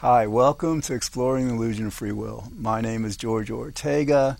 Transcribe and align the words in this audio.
Hi, 0.00 0.26
welcome 0.28 0.80
to 0.80 0.94
Exploring 0.94 1.48
the 1.48 1.52
Illusion 1.52 1.88
of 1.88 1.92
Free 1.92 2.10
Will. 2.10 2.48
My 2.56 2.80
name 2.80 3.04
is 3.04 3.18
George 3.18 3.50
Ortega, 3.50 4.38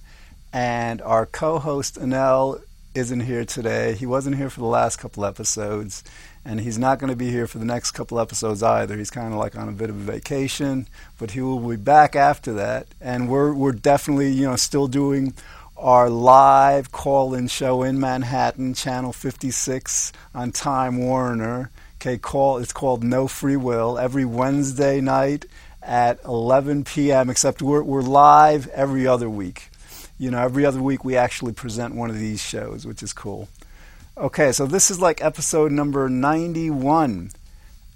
and 0.54 1.02
our 1.02 1.26
co 1.26 1.58
host 1.58 1.96
Anel 1.96 2.62
isn't 2.94 3.20
here 3.20 3.44
today. 3.44 3.92
He 3.92 4.06
wasn't 4.06 4.36
here 4.36 4.48
for 4.48 4.60
the 4.60 4.66
last 4.66 4.96
couple 4.96 5.22
episodes, 5.22 6.02
and 6.46 6.62
he's 6.62 6.78
not 6.78 6.98
going 6.98 7.10
to 7.10 7.16
be 7.16 7.30
here 7.30 7.46
for 7.46 7.58
the 7.58 7.66
next 7.66 7.90
couple 7.90 8.18
episodes 8.18 8.62
either. 8.62 8.96
He's 8.96 9.10
kind 9.10 9.34
of 9.34 9.38
like 9.38 9.54
on 9.54 9.68
a 9.68 9.72
bit 9.72 9.90
of 9.90 9.96
a 9.96 10.12
vacation, 10.12 10.88
but 11.18 11.32
he 11.32 11.42
will 11.42 11.60
be 11.60 11.76
back 11.76 12.16
after 12.16 12.54
that. 12.54 12.86
And 12.98 13.28
we're, 13.28 13.52
we're 13.52 13.72
definitely, 13.72 14.30
you 14.30 14.46
know, 14.46 14.56
still 14.56 14.88
doing 14.88 15.34
our 15.76 16.08
live 16.08 16.90
call-in 16.90 17.48
show 17.48 17.82
in 17.82 18.00
Manhattan, 18.00 18.72
channel 18.72 19.12
56 19.12 20.14
on 20.34 20.52
Time 20.52 20.96
Warner. 20.96 21.70
Okay, 22.00 22.16
call 22.16 22.56
it's 22.56 22.72
called 22.72 23.04
No 23.04 23.28
Free 23.28 23.56
Will 23.56 23.98
every 23.98 24.24
Wednesday 24.24 25.02
night 25.02 25.44
at 25.82 26.18
11 26.24 26.84
p.m. 26.84 27.28
Except 27.28 27.60
we're 27.60 27.82
we're 27.82 28.00
live 28.00 28.68
every 28.68 29.06
other 29.06 29.28
week. 29.28 29.68
You 30.18 30.30
know, 30.30 30.38
every 30.38 30.64
other 30.64 30.80
week 30.80 31.04
we 31.04 31.18
actually 31.18 31.52
present 31.52 31.94
one 31.94 32.08
of 32.08 32.18
these 32.18 32.42
shows, 32.42 32.86
which 32.86 33.02
is 33.02 33.12
cool. 33.12 33.50
Okay, 34.16 34.50
so 34.50 34.64
this 34.64 34.90
is 34.90 34.98
like 34.98 35.22
episode 35.22 35.72
number 35.72 36.08
91 36.08 37.32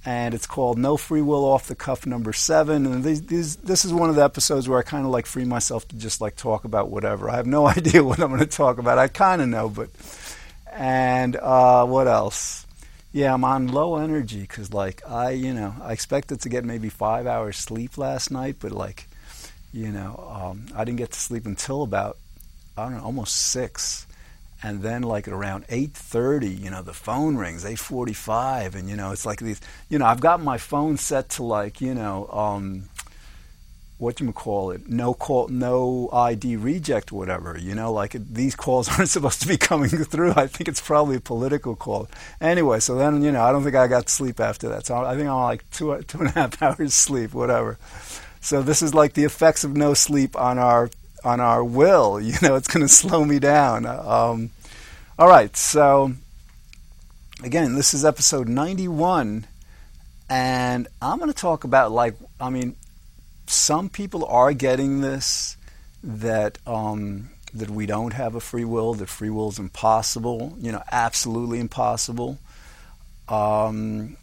and 0.05 0.35
it's 0.35 0.47
called 0.47 0.77
No 0.77 0.99
Free 0.99 1.23
Will 1.23 1.47
Off 1.47 1.67
the 1.67 1.75
Cuff 1.75 2.05
number 2.05 2.35
seven. 2.35 2.85
And 2.85 3.05
these, 3.05 3.23
these, 3.23 3.57
this 3.57 3.87
is 3.87 3.93
one 3.95 4.11
of 4.11 4.17
the 4.17 4.23
episodes 4.23 4.69
where 4.69 4.79
I 4.79 4.83
kind 4.83 5.07
of 5.07 5.13
like 5.13 5.25
free 5.25 5.47
myself 5.47 5.89
to 5.89 5.97
just 5.97 6.21
like 6.21 6.37
talk 6.37 6.65
about 6.65 6.91
whatever. 6.91 7.31
I 7.31 7.37
have 7.37 7.47
no 7.47 7.67
idea 7.79 8.05
what 8.05 8.21
I'm 8.21 8.29
going 8.29 8.41
to 8.41 8.47
talk 8.47 8.77
about. 8.77 8.99
I 8.99 9.09
kind 9.09 9.41
of 9.41 9.49
know, 9.49 9.71
but 9.71 9.89
and 10.71 11.37
uh, 11.37 11.87
what 11.87 12.07
else? 12.07 12.67
Yeah, 13.15 13.33
I'm 13.33 13.45
on 13.45 13.69
low 13.69 13.95
energy 13.99 14.41
because, 14.41 14.73
like, 14.73 15.01
I, 15.09 15.31
you 15.31 15.55
know, 15.55 15.73
I 15.81 15.93
expected 15.93 16.41
to 16.41 16.49
get 16.49 16.65
maybe 16.65 16.89
five 16.89 17.29
hours 17.29 17.57
sleep 17.57 17.97
last 17.97 18.33
night, 18.33 18.57
but 18.59 18.73
like, 18.73 19.07
you 19.73 19.93
know, 19.93 20.29
um, 20.29 20.67
I 20.75 20.83
didn't 20.85 20.99
get 20.99 21.13
to 21.13 21.21
sleep 21.21 21.47
until 21.47 21.85
about, 21.85 22.19
I 22.77 22.83
don't 22.83 22.95
know, 22.97 23.05
almost 23.05 23.37
six, 23.37 24.09
and 24.65 24.83
then 24.83 25.03
like 25.05 25.29
around 25.29 25.65
eight 25.69 25.93
thirty, 25.93 26.49
you 26.51 26.71
know, 26.71 26.83
the 26.83 26.93
phone 26.93 27.37
rings, 27.37 27.65
eight 27.65 27.79
forty-five, 27.79 28.75
and 28.75 28.91
you 28.91 28.97
know, 28.97 29.13
it's 29.13 29.25
like 29.25 29.39
these, 29.39 29.61
you 29.89 30.01
know, 30.01 30.07
I've 30.07 30.21
got 30.21 30.43
my 30.43 30.59
phone 30.59 30.97
set 30.97 31.29
to 31.37 31.45
like, 31.45 31.81
you 31.81 31.95
know, 31.95 32.27
um, 32.33 32.89
what 33.99 34.21
you 34.21 34.33
call 34.33 34.71
it, 34.71 34.89
no 34.89 35.15
call, 35.15 35.49
no 35.49 36.09
ID 36.13 36.57
reject, 36.57 37.13
whatever. 37.13 37.57
You 37.59 37.75
know, 37.75 37.93
like 37.93 38.13
these 38.13 38.55
calls 38.57 38.89
aren't 38.99 39.09
supposed 39.09 39.43
to 39.43 39.49
be 39.49 39.57
coming 39.57 39.89
through. 39.89 40.33
I 40.33 40.47
think 40.47 40.69
it's 40.69 40.81
probably 40.81 41.17
a 41.17 41.21
political 41.21 41.77
call. 41.77 42.09
Anyway, 42.41 42.81
so 42.81 42.97
then 42.97 43.23
you 43.23 43.33
know, 43.33 43.43
I 43.43 43.53
don't 43.53 43.63
think 43.63 43.77
I 43.77 43.87
got 43.87 44.09
sleep 44.09 44.41
after 44.41 44.69
that. 44.71 44.87
So 44.87 44.97
I 44.97 45.17
think 45.17 45.29
I'm 45.29 45.43
like 45.43 45.69
two 45.71 46.01
two 46.03 46.19
and 46.21 46.29
a 46.29 46.33
half 46.33 46.61
hours 46.63 46.95
sleep, 46.95 47.33
whatever. 47.35 47.79
So 48.41 48.63
this 48.63 48.83
is 48.83 48.95
like 48.95 49.15
the 49.15 49.25
effects 49.25 49.65
of 49.65 49.77
no 49.77 49.95
sleep 49.95 50.37
on 50.37 50.59
our 50.59 50.91
on 51.25 51.41
our 51.41 51.65
will. 51.65 52.21
You 52.21 52.35
know, 52.43 52.57
it's 52.57 52.69
going 52.69 52.87
to 52.87 52.93
slow 52.93 53.25
me 53.25 53.39
down. 53.39 53.87
Um, 53.87 54.51
all 55.19 55.29
right, 55.29 55.57
so 55.57 56.13
again, 57.43 57.75
this 57.75 57.95
is 57.95 58.05
episode 58.05 58.49
91, 58.49 59.47
and 60.29 60.89
I'm 61.01 61.19
going 61.19 61.33
to 61.33 61.37
talk 61.37 61.65
about 61.65 61.93
like 61.93 62.15
I 62.41 62.51
mean 62.51 62.77
some 63.55 63.89
people 63.89 64.25
are 64.27 64.53
getting 64.53 65.01
this 65.01 65.57
that 66.03 66.59
um, 66.67 67.31
that 67.55 67.71
we 67.71 67.87
don't 67.87 68.13
have 68.13 68.35
a 68.35 68.41
free 68.41 68.65
will, 68.65 68.95
that 68.95 69.09
free 69.09 69.31
will 69.31 69.49
is 69.49 69.59
impossible, 69.59 70.57
you 70.61 70.73
know, 70.73 70.83
absolutely 70.91 71.61
impossible. 71.61 72.39
Um, 73.29 74.17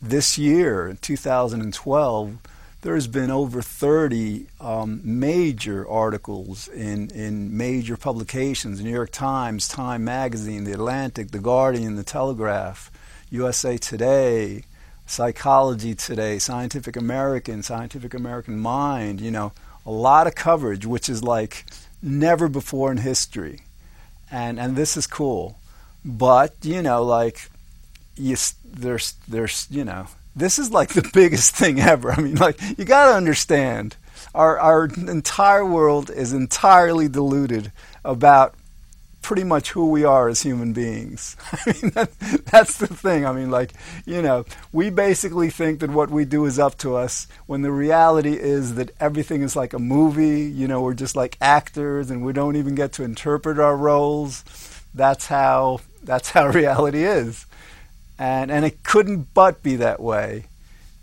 this 0.00 0.36
year, 0.36 0.96
2012, 1.00 2.38
there 2.82 2.94
has 2.94 3.08
been 3.08 3.30
over 3.30 3.62
30 3.62 4.46
um, 4.60 5.00
major 5.02 5.88
articles 5.88 6.68
in, 6.68 7.10
in 7.10 7.56
major 7.56 7.96
publications, 7.96 8.80
New 8.80 8.90
York 8.90 9.10
Times, 9.10 9.66
Time 9.66 10.04
Magazine, 10.04 10.64
The 10.64 10.72
Atlantic, 10.72 11.30
The 11.30 11.38
Guardian, 11.38 11.96
The 11.96 12.04
Telegraph, 12.04 12.92
USA 13.30 13.78
Today, 13.78 14.64
Psychology 15.06 15.94
Today, 15.94 16.38
Scientific 16.38 16.96
American, 16.96 17.62
Scientific 17.62 18.12
American 18.12 18.58
Mind, 18.58 19.20
you 19.20 19.30
know, 19.30 19.52
a 19.84 19.90
lot 19.90 20.26
of 20.26 20.34
coverage, 20.34 20.84
which 20.84 21.08
is 21.08 21.22
like 21.22 21.64
never 22.02 22.48
before 22.48 22.90
in 22.90 22.98
history. 22.98 23.60
And, 24.30 24.58
and 24.58 24.76
this 24.76 24.96
is 24.96 25.06
cool. 25.06 25.58
But, 26.04 26.54
you 26.62 26.82
know, 26.82 27.02
like, 27.02 27.50
you, 28.16 28.36
there's, 28.64 29.14
there's, 29.28 29.66
you 29.70 29.84
know, 29.84 30.08
this 30.34 30.58
is 30.58 30.70
like 30.70 30.90
the 30.90 31.08
biggest 31.14 31.54
thing 31.54 31.80
ever. 31.80 32.12
I 32.12 32.20
mean, 32.20 32.36
like, 32.36 32.60
you 32.76 32.84
got 32.84 33.06
to 33.06 33.16
understand, 33.16 33.96
our, 34.34 34.58
our 34.58 34.84
entire 34.84 35.64
world 35.64 36.10
is 36.10 36.32
entirely 36.32 37.08
deluded 37.08 37.72
about 38.04 38.54
pretty 39.26 39.42
much 39.42 39.72
who 39.72 39.90
we 39.90 40.04
are 40.04 40.28
as 40.28 40.42
human 40.42 40.72
beings. 40.72 41.34
I 41.52 41.72
mean, 41.72 41.90
that, 41.94 42.16
that's 42.44 42.76
the 42.76 42.86
thing. 42.86 43.26
I 43.26 43.32
mean, 43.32 43.50
like, 43.50 43.72
you 44.04 44.22
know, 44.22 44.44
we 44.72 44.88
basically 44.88 45.50
think 45.50 45.80
that 45.80 45.90
what 45.90 46.10
we 46.10 46.24
do 46.24 46.44
is 46.44 46.60
up 46.60 46.78
to 46.78 46.94
us 46.94 47.26
when 47.46 47.62
the 47.62 47.72
reality 47.72 48.34
is 48.34 48.76
that 48.76 48.92
everything 49.00 49.42
is 49.42 49.56
like 49.56 49.72
a 49.72 49.80
movie. 49.80 50.42
You 50.42 50.68
know, 50.68 50.80
we're 50.80 50.94
just 50.94 51.16
like 51.16 51.36
actors 51.40 52.08
and 52.08 52.24
we 52.24 52.32
don't 52.32 52.54
even 52.54 52.76
get 52.76 52.92
to 52.92 53.02
interpret 53.02 53.58
our 53.58 53.76
roles. 53.76 54.44
That's 54.94 55.26
how, 55.26 55.80
that's 56.04 56.30
how 56.30 56.46
reality 56.62 57.02
is. 57.02 57.46
And, 58.20 58.48
and 58.52 58.64
it 58.64 58.84
couldn't 58.84 59.34
but 59.34 59.60
be 59.60 59.74
that 59.74 59.98
way. 59.98 60.44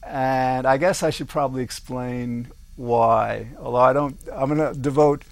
And 0.02 0.66
I 0.66 0.78
guess 0.78 1.04
I 1.04 1.10
should 1.10 1.28
probably 1.28 1.62
explain 1.62 2.48
why. 2.78 3.48
Although 3.60 3.80
I 3.80 3.92
don't, 3.92 4.16
I'm 4.32 4.56
going 4.56 4.74
to 4.74 4.80
devote, 4.80 5.24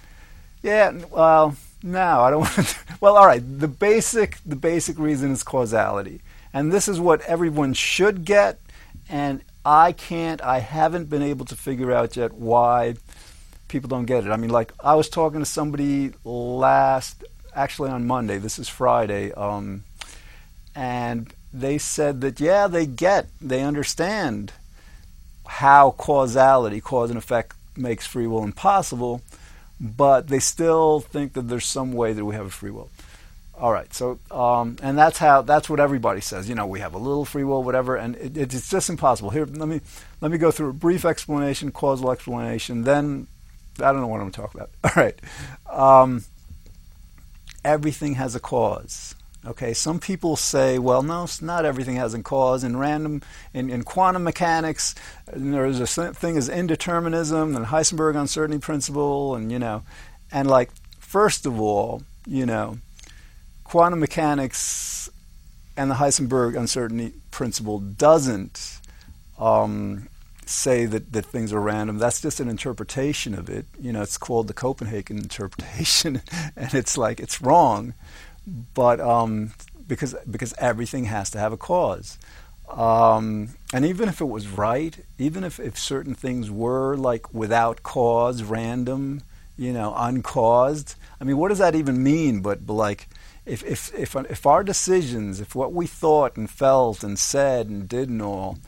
yeah, 0.62 0.92
well, 1.10 1.56
no, 1.82 2.20
I 2.20 2.30
don't 2.30 2.40
want 2.40 2.54
to. 2.54 2.76
Well, 3.00 3.16
all 3.16 3.26
right. 3.26 3.42
The 3.42 3.68
basic, 3.68 4.38
the 4.46 4.56
basic 4.56 4.98
reason 4.98 5.32
is 5.32 5.42
causality, 5.42 6.20
and 6.52 6.72
this 6.72 6.88
is 6.88 7.00
what 7.00 7.20
everyone 7.22 7.74
should 7.74 8.24
get. 8.24 8.60
And 9.08 9.42
I 9.64 9.92
can't. 9.92 10.40
I 10.42 10.60
haven't 10.60 11.10
been 11.10 11.22
able 11.22 11.44
to 11.46 11.56
figure 11.56 11.92
out 11.92 12.16
yet 12.16 12.34
why 12.34 12.94
people 13.68 13.88
don't 13.88 14.06
get 14.06 14.26
it. 14.26 14.30
I 14.30 14.36
mean, 14.36 14.50
like 14.50 14.72
I 14.82 14.94
was 14.94 15.08
talking 15.08 15.40
to 15.40 15.46
somebody 15.46 16.12
last, 16.24 17.24
actually 17.54 17.90
on 17.90 18.06
Monday. 18.06 18.38
This 18.38 18.58
is 18.58 18.68
Friday, 18.68 19.32
um, 19.32 19.84
and 20.74 21.32
they 21.52 21.78
said 21.78 22.20
that 22.22 22.40
yeah, 22.40 22.66
they 22.66 22.86
get, 22.86 23.28
they 23.40 23.62
understand 23.62 24.52
how 25.46 25.90
causality, 25.92 26.80
cause 26.80 27.10
and 27.10 27.18
effect, 27.18 27.54
makes 27.76 28.06
free 28.06 28.26
will 28.26 28.44
impossible 28.44 29.22
but 29.82 30.28
they 30.28 30.38
still 30.38 31.00
think 31.00 31.32
that 31.32 31.48
there's 31.48 31.66
some 31.66 31.92
way 31.92 32.12
that 32.12 32.24
we 32.24 32.36
have 32.36 32.46
a 32.46 32.50
free 32.50 32.70
will. 32.70 32.88
All 33.58 33.72
right, 33.72 33.92
so 33.92 34.18
um, 34.30 34.76
and 34.82 34.96
that's 34.96 35.18
how 35.18 35.42
that's 35.42 35.68
what 35.68 35.78
everybody 35.78 36.20
says. 36.20 36.48
You 36.48 36.54
know, 36.54 36.66
we 36.66 36.80
have 36.80 36.94
a 36.94 36.98
little 36.98 37.24
free 37.24 37.44
will, 37.44 37.62
whatever, 37.62 37.96
and 37.96 38.16
it, 38.16 38.36
it's 38.36 38.70
just 38.70 38.88
impossible. 38.88 39.30
Here, 39.30 39.44
let 39.44 39.68
me 39.68 39.80
let 40.20 40.30
me 40.30 40.38
go 40.38 40.50
through 40.50 40.70
a 40.70 40.72
brief 40.72 41.04
explanation, 41.04 41.70
causal 41.70 42.10
explanation. 42.10 42.82
Then 42.82 43.26
I 43.78 43.92
don't 43.92 44.00
know 44.00 44.06
what 44.06 44.20
I'm 44.20 44.32
talking 44.32 44.60
about. 44.60 44.70
All 44.84 45.02
right, 45.02 45.20
um, 45.70 46.24
everything 47.64 48.14
has 48.14 48.34
a 48.34 48.40
cause. 48.40 49.14
Okay, 49.44 49.74
some 49.74 49.98
people 49.98 50.36
say, 50.36 50.78
well, 50.78 51.02
no, 51.02 51.26
not 51.40 51.64
everything 51.64 51.96
has 51.96 52.14
a 52.14 52.22
cause. 52.22 52.62
In 52.62 52.76
random, 52.76 53.22
in, 53.52 53.70
in 53.70 53.82
quantum 53.82 54.22
mechanics, 54.22 54.94
there's 55.32 55.80
a 55.80 56.12
thing 56.12 56.36
as 56.36 56.48
indeterminism 56.48 57.56
and 57.56 57.66
Heisenberg 57.66 58.16
uncertainty 58.16 58.60
principle, 58.60 59.34
and 59.34 59.50
you 59.50 59.58
know, 59.58 59.82
and 60.30 60.48
like 60.48 60.70
first 61.00 61.44
of 61.44 61.60
all, 61.60 62.02
you 62.24 62.46
know, 62.46 62.78
quantum 63.64 63.98
mechanics 63.98 65.10
and 65.76 65.90
the 65.90 65.96
Heisenberg 65.96 66.56
uncertainty 66.56 67.12
principle 67.32 67.80
doesn't 67.80 68.78
um, 69.40 70.08
say 70.46 70.86
that, 70.86 71.12
that 71.12 71.26
things 71.26 71.52
are 71.52 71.60
random. 71.60 71.98
That's 71.98 72.20
just 72.20 72.38
an 72.38 72.48
interpretation 72.48 73.34
of 73.34 73.50
it. 73.50 73.66
You 73.80 73.92
know, 73.92 74.02
it's 74.02 74.18
called 74.18 74.46
the 74.46 74.54
Copenhagen 74.54 75.18
interpretation, 75.26 76.22
and 76.56 76.74
it's 76.74 76.96
like 76.96 77.18
it's 77.18 77.42
wrong 77.42 77.94
but 78.46 79.00
um, 79.00 79.52
because 79.86 80.14
because 80.30 80.54
everything 80.58 81.04
has 81.04 81.30
to 81.30 81.38
have 81.38 81.52
a 81.52 81.56
cause. 81.56 82.18
Um, 82.68 83.50
and 83.74 83.84
even 83.84 84.08
if 84.08 84.20
it 84.20 84.26
was 84.26 84.48
right, 84.48 84.96
even 85.18 85.44
if, 85.44 85.60
if 85.60 85.78
certain 85.78 86.14
things 86.14 86.50
were 86.50 86.96
like 86.96 87.32
without 87.34 87.82
cause, 87.82 88.42
random, 88.42 89.22
you 89.58 89.72
know, 89.72 89.94
uncaused, 89.94 90.94
I 91.20 91.24
mean, 91.24 91.36
what 91.36 91.48
does 91.48 91.58
that 91.58 91.74
even 91.74 92.02
mean? 92.02 92.40
But, 92.40 92.66
but 92.66 92.72
like, 92.72 93.08
if, 93.44 93.62
if, 93.64 93.94
if, 93.94 94.16
if 94.16 94.46
our 94.46 94.64
decisions, 94.64 95.40
if 95.40 95.54
what 95.54 95.72
we 95.72 95.86
thought 95.86 96.36
and 96.36 96.48
felt 96.48 97.04
and 97.04 97.18
said 97.18 97.68
and 97.68 97.88
did 97.88 98.08
and 98.08 98.22
all 98.22 98.58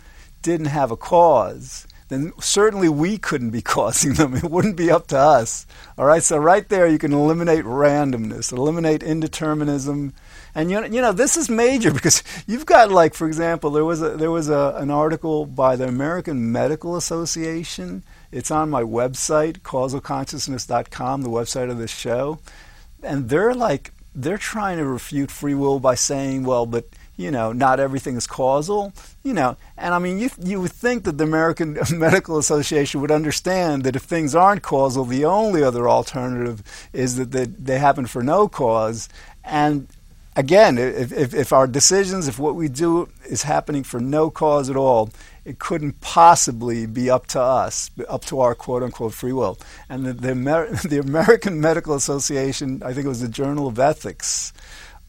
didn't 0.43 0.67
have 0.67 0.91
a 0.91 0.97
cause, 0.97 1.87
then 2.15 2.33
certainly 2.41 2.89
we 2.89 3.19
couldn't 3.19 3.51
be 3.51 3.63
causing 3.77 4.15
them. 4.15 4.35
It 4.35 4.45
wouldn't 4.45 4.77
be 4.77 4.91
up 4.91 5.09
to 5.09 5.19
us. 5.19 5.67
All 5.99 6.07
right, 6.07 6.23
so 6.23 6.39
right 6.39 6.69
there 6.69 6.87
you 6.87 6.99
can 6.99 7.13
eliminate 7.13 7.65
randomness, 7.65 8.53
eliminate 8.53 9.01
indeterminism, 9.01 10.13
And 10.55 10.71
you 10.71 10.81
know, 10.81 10.87
you 10.87 11.01
know, 11.01 11.13
this 11.13 11.37
is 11.37 11.51
major 11.51 11.93
because 11.99 12.23
you've 12.47 12.67
got 12.67 12.91
like, 12.91 13.15
for 13.15 13.27
example, 13.27 13.71
there 13.71 13.85
was 13.85 14.01
a 14.03 14.11
there 14.11 14.31
was 14.31 14.49
a, 14.49 14.75
an 14.77 14.91
article 14.91 15.47
by 15.47 15.77
the 15.77 15.89
American 15.89 16.53
Medical 16.53 16.97
Association. 16.97 18.05
It's 18.31 18.51
on 18.51 18.71
my 18.71 18.83
website, 18.83 19.61
causalconsciousness.com, 19.61 21.23
the 21.23 21.29
website 21.29 21.71
of 21.71 21.79
this 21.79 21.93
show, 21.93 22.39
and 23.03 23.29
they're 23.29 23.55
like 23.55 23.93
they're 24.15 24.39
trying 24.39 24.79
to 24.79 24.85
refute 24.85 25.31
free 25.31 25.55
will 25.55 25.81
by 25.81 25.97
saying, 25.97 26.45
well, 26.45 26.67
but 26.67 26.87
you 27.17 27.31
know, 27.31 27.53
not 27.53 27.79
everything 27.81 28.17
is 28.17 28.27
causal, 28.27 28.93
you 29.23 29.33
know. 29.33 29.57
And 29.77 29.95
I 29.95 29.99
mean, 29.99 30.19
you, 30.19 30.31
you 30.43 30.61
would 30.61 30.73
think 30.73 31.05
that 31.05 31.19
the 31.19 31.25
American 31.25 31.79
Medical 31.93 32.39
Association 32.39 33.01
would 33.01 33.11
understand 33.11 33.85
that 33.85 33.97
if 33.97 34.03
things 34.03 34.35
aren't 34.35 34.63
causal, 34.63 35.05
the 35.05 35.25
only 35.25 35.63
other 35.63 35.89
alternative 35.89 36.63
is 36.93 37.17
that 37.17 37.31
they, 37.31 37.45
they 37.47 37.79
happen 37.79 38.07
for 38.07 38.23
no 38.23 38.49
cause. 38.49 39.09
And 39.45 39.89
again, 40.37 40.79
if, 40.79 41.13
if, 41.13 41.35
if 41.35 41.53
our 41.53 41.67
decisions, 41.67 42.29
if 42.29 42.39
what 42.39 42.55
we 42.55 42.69
do 42.69 43.09
is 43.29 43.43
happening 43.43 43.85
for 43.85 44.01
no 44.01 44.31
cause 44.31 44.69
at 44.69 44.77
all, 44.77 45.11
it 45.45 45.59
couldn't 45.59 46.01
possibly 46.01 46.87
be 46.87 47.11
up 47.11 47.27
to 47.29 47.41
us, 47.41 47.91
up 48.09 48.25
to 48.25 48.41
our 48.41 48.55
quote 48.55 48.83
unquote 48.83 49.13
free 49.13 49.33
will. 49.33 49.59
And 49.89 50.07
the, 50.07 50.13
the, 50.13 50.31
Amer- 50.31 50.75
the 50.89 50.99
American 50.99 51.61
Medical 51.61 51.95
Association, 51.95 52.83
I 52.83 52.93
think 52.93 53.05
it 53.07 53.09
was 53.09 53.21
the 53.21 53.29
Journal 53.29 53.67
of 53.67 53.79
Ethics, 53.79 54.53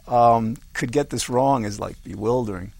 um, 0.08 0.58
could 0.74 0.92
get 0.92 1.10
this 1.10 1.30
wrong 1.30 1.66
is 1.66 1.80
like 1.80 2.02
bewildering. 2.04 2.72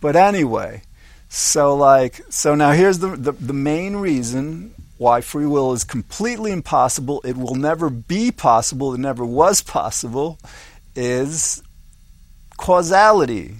But 0.00 0.16
anyway, 0.16 0.82
so 1.28 1.74
like 1.74 2.20
so 2.28 2.54
now 2.54 2.72
here's 2.72 2.98
the, 2.98 3.16
the, 3.16 3.32
the 3.32 3.52
main 3.52 3.96
reason 3.96 4.74
why 4.98 5.20
free 5.20 5.46
will 5.46 5.72
is 5.72 5.84
completely 5.84 6.52
impossible. 6.52 7.20
It 7.24 7.36
will 7.36 7.54
never 7.54 7.90
be 7.90 8.30
possible. 8.30 8.94
It 8.94 9.00
never 9.00 9.24
was 9.24 9.62
possible. 9.62 10.38
Is 10.94 11.62
causality. 12.56 13.56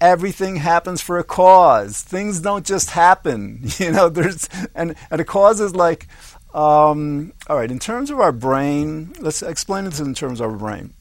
Everything 0.00 0.56
happens 0.56 1.00
for 1.00 1.18
a 1.18 1.24
cause. 1.24 2.02
Things 2.02 2.40
don't 2.40 2.66
just 2.66 2.90
happen. 2.90 3.68
You 3.78 3.92
know, 3.92 4.08
there's 4.08 4.48
and 4.74 4.94
and 5.10 5.20
a 5.20 5.24
cause 5.24 5.60
is 5.60 5.74
like 5.74 6.06
um, 6.54 7.34
all 7.48 7.56
right, 7.56 7.70
in 7.70 7.78
terms 7.78 8.10
of 8.10 8.18
our 8.18 8.32
brain, 8.32 9.12
let's 9.20 9.42
explain 9.42 9.84
this 9.84 10.00
in 10.00 10.14
terms 10.14 10.40
of 10.40 10.50
our 10.50 10.56
brain 10.56 10.94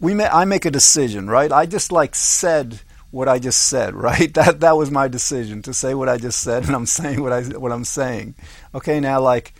we 0.00 0.14
may, 0.14 0.26
I 0.26 0.44
make 0.44 0.64
a 0.64 0.70
decision, 0.70 1.28
right? 1.28 1.50
I 1.50 1.66
just 1.66 1.90
like 1.92 2.14
said 2.14 2.80
what 3.10 3.28
I 3.28 3.38
just 3.38 3.66
said, 3.66 3.94
right? 4.08 4.32
That 4.34 4.60
that 4.60 4.76
was 4.76 4.90
my 4.90 5.08
decision 5.08 5.62
to 5.62 5.74
say 5.74 5.94
what 5.94 6.08
I 6.08 6.18
just 6.18 6.40
said, 6.40 6.64
and 6.64 6.74
I'm 6.74 6.86
saying 6.98 7.22
what 7.22 7.32
I 7.32 7.42
what 7.42 7.72
I'm 7.72 7.84
saying. 7.84 8.34
Okay, 8.74 9.00
now 9.00 9.20
like 9.20 9.54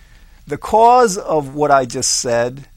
the 0.46 0.58
cause 0.58 1.18
of 1.18 1.54
what 1.54 1.70
I 1.70 1.84
just 1.84 2.12
said 2.14 2.68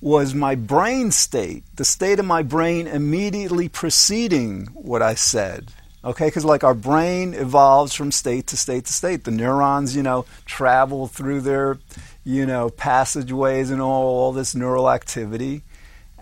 was 0.00 0.34
my 0.34 0.54
brain 0.54 1.10
state, 1.10 1.64
the 1.76 1.84
state 1.84 2.18
of 2.18 2.26
my 2.26 2.42
brain 2.42 2.86
immediately 2.86 3.68
preceding 3.68 4.66
what 4.66 5.02
I 5.02 5.14
said. 5.14 5.72
Okay, 6.04 6.26
because 6.26 6.44
like 6.44 6.62
our 6.62 6.74
brain 6.74 7.34
evolves 7.34 7.92
from 7.92 8.12
state 8.12 8.46
to 8.48 8.56
state 8.56 8.84
to 8.84 8.92
state. 8.92 9.24
The 9.24 9.32
neurons, 9.32 9.96
you 9.96 10.04
know, 10.04 10.24
travel 10.44 11.08
through 11.08 11.40
their, 11.40 11.78
you 12.22 12.46
know, 12.46 12.70
passageways 12.70 13.70
and 13.70 13.82
all, 13.82 14.04
all 14.18 14.32
this 14.32 14.54
neural 14.54 14.88
activity 14.88 15.62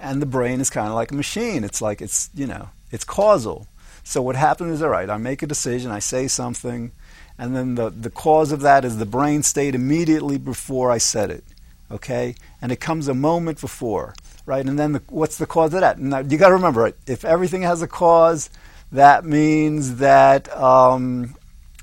and 0.05 0.21
the 0.21 0.27
brain 0.27 0.61
is 0.61 0.69
kind 0.71 0.89
of 0.89 0.95
like 0.95 1.11
a 1.11 1.15
machine. 1.15 1.65
It's 1.65 1.81
like 1.81 2.03
it's 2.03 2.31
you 2.35 2.47
know 2.47 2.69
it's 2.93 3.05
causal. 3.05 3.67
So 4.05 4.21
what 4.21 4.37
happens 4.37 4.75
is 4.75 4.83
all 4.83 4.91
right. 4.91 5.09
I 5.09 5.17
make 5.17 5.43
a 5.43 5.47
decision. 5.47 5.91
I 5.91 5.99
say 5.99 6.29
something, 6.29 6.93
and 7.39 7.57
then 7.57 7.75
the 7.75 7.91
the 7.91 8.11
cause 8.11 8.53
of 8.53 8.61
that 8.61 8.85
is 8.85 8.99
the 8.99 9.07
brain 9.07 9.43
state 9.43 9.75
immediately 9.75 10.39
before 10.39 10.91
I 10.91 10.99
said 10.99 11.31
it. 11.31 11.45
Okay, 11.91 12.35
and 12.61 12.71
it 12.71 12.81
comes 12.81 13.09
a 13.09 13.15
moment 13.15 13.61
before, 13.61 14.15
right? 14.47 14.65
And 14.65 14.79
then 14.79 14.93
the, 14.93 15.03
what's 15.09 15.39
the 15.39 15.47
cause 15.47 15.73
of 15.75 15.81
that? 15.81 15.99
Now 15.99 16.19
you 16.19 16.37
got 16.39 16.49
to 16.49 16.55
remember, 16.55 16.83
right? 16.83 16.97
If 17.07 17.25
everything 17.25 17.63
has 17.63 17.83
a 17.83 17.89
cause, 17.89 18.51
that 18.93 19.25
means 19.25 19.97
that 19.97 20.55
um, 20.57 21.35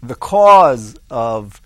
the 0.03 0.15
cause 0.15 0.95
of 1.09 1.59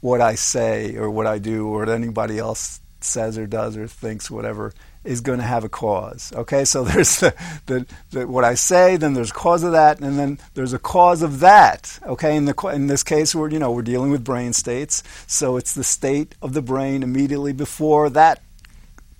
what 0.00 0.20
I 0.20 0.34
say 0.34 0.96
or 0.96 1.10
what 1.10 1.26
I 1.26 1.38
do 1.38 1.68
or 1.68 1.80
what 1.80 1.88
anybody 1.88 2.38
else 2.38 2.80
says 3.00 3.38
or 3.38 3.46
does 3.46 3.76
or 3.76 3.86
thinks, 3.86 4.30
whatever, 4.30 4.72
is 5.06 5.20
going 5.20 5.38
to 5.38 5.44
have 5.44 5.64
a 5.64 5.68
cause. 5.68 6.32
Okay, 6.34 6.64
so 6.64 6.84
there's 6.90 7.20
the, 7.20 7.34
the, 7.66 7.86
the, 8.10 8.26
what 8.26 8.44
I 8.44 8.54
say, 8.54 8.96
then 8.96 9.14
there's 9.14 9.32
cause 9.32 9.62
of 9.62 9.72
that, 9.72 10.00
and 10.00 10.18
then 10.18 10.38
there's 10.54 10.72
a 10.72 10.78
cause 10.78 11.22
of 11.22 11.40
that. 11.40 11.98
Okay, 12.04 12.36
in 12.36 12.44
the 12.44 12.54
in 12.72 12.86
this 12.86 13.02
case, 13.02 13.34
we're 13.34 13.50
you 13.50 13.58
know 13.58 13.70
we're 13.70 13.82
dealing 13.82 14.10
with 14.10 14.24
brain 14.24 14.52
states, 14.52 15.02
so 15.26 15.56
it's 15.56 15.74
the 15.74 15.84
state 15.84 16.34
of 16.42 16.52
the 16.52 16.62
brain 16.62 17.02
immediately 17.02 17.52
before 17.52 18.10
that 18.10 18.42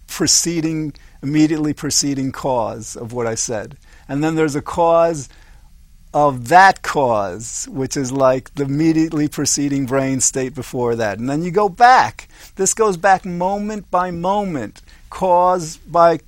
preceding 0.07 0.93
immediately 1.23 1.73
preceding 1.73 2.31
cause 2.31 2.97
of 2.97 3.13
what 3.13 3.27
I 3.27 3.35
said, 3.35 3.77
and 4.09 4.23
then 4.23 4.35
there's 4.35 4.57
a 4.57 4.63
cause 4.63 5.29
of 6.17 6.49
that 6.49 6.81
cause, 6.81 7.69
which 7.71 7.95
is 7.95 8.11
like 8.11 8.55
the 8.55 8.65
immediately 8.65 9.29
preceding 9.29 9.85
brain 9.85 10.19
state 10.19 10.55
before 10.55 10.97
that. 10.97 11.19
And 11.19 11.29
then 11.29 11.43
you 11.43 11.51
go 11.51 11.69
back. 11.69 12.29
This 12.55 12.73
goes 12.73 12.97
back 12.97 13.27
moment 13.27 13.91
by 13.91 14.11
moment 14.11 14.81
cause 15.17 15.79
by 15.79 16.21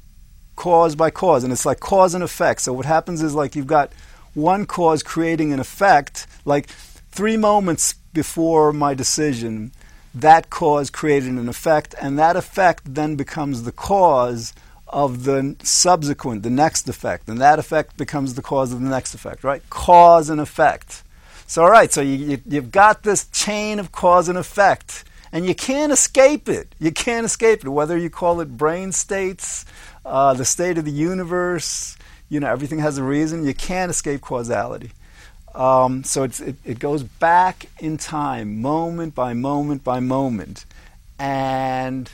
cause 0.57 0.95
by 0.95 1.11
cause, 1.11 1.45
and 1.45 1.53
it's 1.53 1.67
like 1.67 1.79
cause 1.79 2.15
and 2.15 2.25
effect. 2.25 2.63
So 2.63 2.73
what 2.73 2.87
happens 2.87 3.23
is 3.23 3.35
like 3.35 3.55
you've 3.55 3.67
got 3.67 3.93
one 4.33 4.65
cause 4.65 5.03
creating 5.03 5.53
an 5.53 5.61
effect, 5.61 6.27
like 6.47 6.69
three 7.11 7.37
moments 7.37 7.93
before 8.15 8.73
my 8.73 8.95
decision, 8.95 9.73
that 10.15 10.49
cause 10.49 10.89
created 10.89 11.33
an 11.33 11.51
effect, 11.51 11.95
and 12.01 12.19
that 12.19 12.35
effect 12.35 12.95
then 12.95 13.15
becomes 13.15 13.65
the 13.65 13.73
cause 13.73 14.55
of 14.87 15.25
the 15.25 15.55
subsequent, 15.63 16.43
the 16.43 16.49
next 16.49 16.89
effect, 16.89 17.29
and 17.29 17.39
that 17.43 17.59
effect 17.59 17.99
becomes 17.99 18.37
the 18.37 18.43
cause 18.43 18.73
of 18.73 18.81
the 18.81 18.89
next 18.89 19.13
effect, 19.13 19.45
right? 19.45 19.63
Cause 19.69 20.31
and 20.31 20.41
effect. 20.41 21.03
So, 21.47 21.63
all 21.63 21.71
right, 21.71 21.93
so 21.93 22.01
you, 22.01 22.17
you, 22.17 22.41
you've 22.47 22.71
got 22.71 23.03
this 23.03 23.27
chain 23.33 23.81
of 23.81 23.93
cause 23.93 24.31
and 24.31 24.39
effect 24.39 25.05
and 25.33 25.47
you 25.47 25.55
can't 25.55 25.93
escape 25.93 26.49
it. 26.49 26.75
You 26.79 26.93
can't 26.93 27.25
escape 27.25 27.65
it. 27.65 27.69
Whether 27.69 27.97
you 27.97 28.11
call 28.11 28.41
it 28.41 28.57
brain 28.57 28.93
states, 28.93 29.65
uh, 30.05 30.35
the 30.35 30.45
state 30.45 30.79
of 30.79 30.85
the 30.85 30.91
universe, 30.91 31.97
you 32.29 32.41
know, 32.41 32.51
everything 32.51 32.79
has 32.79 32.99
a 32.99 33.03
reason. 33.03 33.45
You 33.45 33.55
can't 33.55 33.91
escape 33.91 34.21
causality. 34.21 34.93
Um, 35.55 36.05
so 36.05 36.23
it, 36.25 36.41
it 36.65 36.79
goes 36.79 37.03
back 37.03 37.69
in 37.81 37.97
time, 37.97 38.61
moment 38.61 39.15
by 39.15 39.35
moment 39.35 39.83
by 39.83 40.01
moment. 40.01 40.65
And 41.19 42.11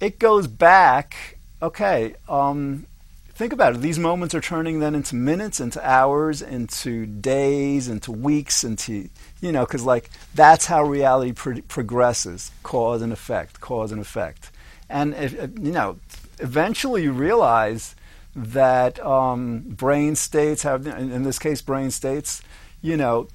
it 0.00 0.18
goes 0.18 0.46
back, 0.46 1.38
okay, 1.60 2.14
um, 2.28 2.86
think 3.34 3.52
about 3.52 3.74
it. 3.74 3.80
These 3.80 3.98
moments 3.98 4.34
are 4.34 4.40
turning 4.40 4.80
then 4.80 4.94
into 4.94 5.14
minutes, 5.14 5.60
into 5.60 5.84
hours, 5.86 6.42
into 6.42 7.06
days, 7.06 7.88
into 7.88 8.12
weeks, 8.12 8.64
into 8.64 9.08
you 9.40 9.52
know, 9.52 9.64
because 9.64 9.82
like 9.82 10.10
that's 10.34 10.66
how 10.66 10.84
reality 10.84 11.32
pro- 11.32 11.62
progresses: 11.62 12.50
cause 12.62 13.02
and 13.02 13.12
effect, 13.12 13.60
cause 13.60 13.92
and 13.92 14.00
effect. 14.00 14.50
And 14.88 15.14
if, 15.14 15.32
you 15.32 15.72
know, 15.72 15.98
eventually 16.38 17.02
you 17.02 17.12
realize 17.12 17.94
that 18.36 19.04
um, 19.04 19.60
brain 19.60 20.16
states 20.16 20.62
have, 20.62 20.86
in 20.86 21.22
this 21.22 21.38
case, 21.38 21.62
brain 21.62 21.90
states. 21.90 22.42
You 22.82 22.96
know, 22.96 23.28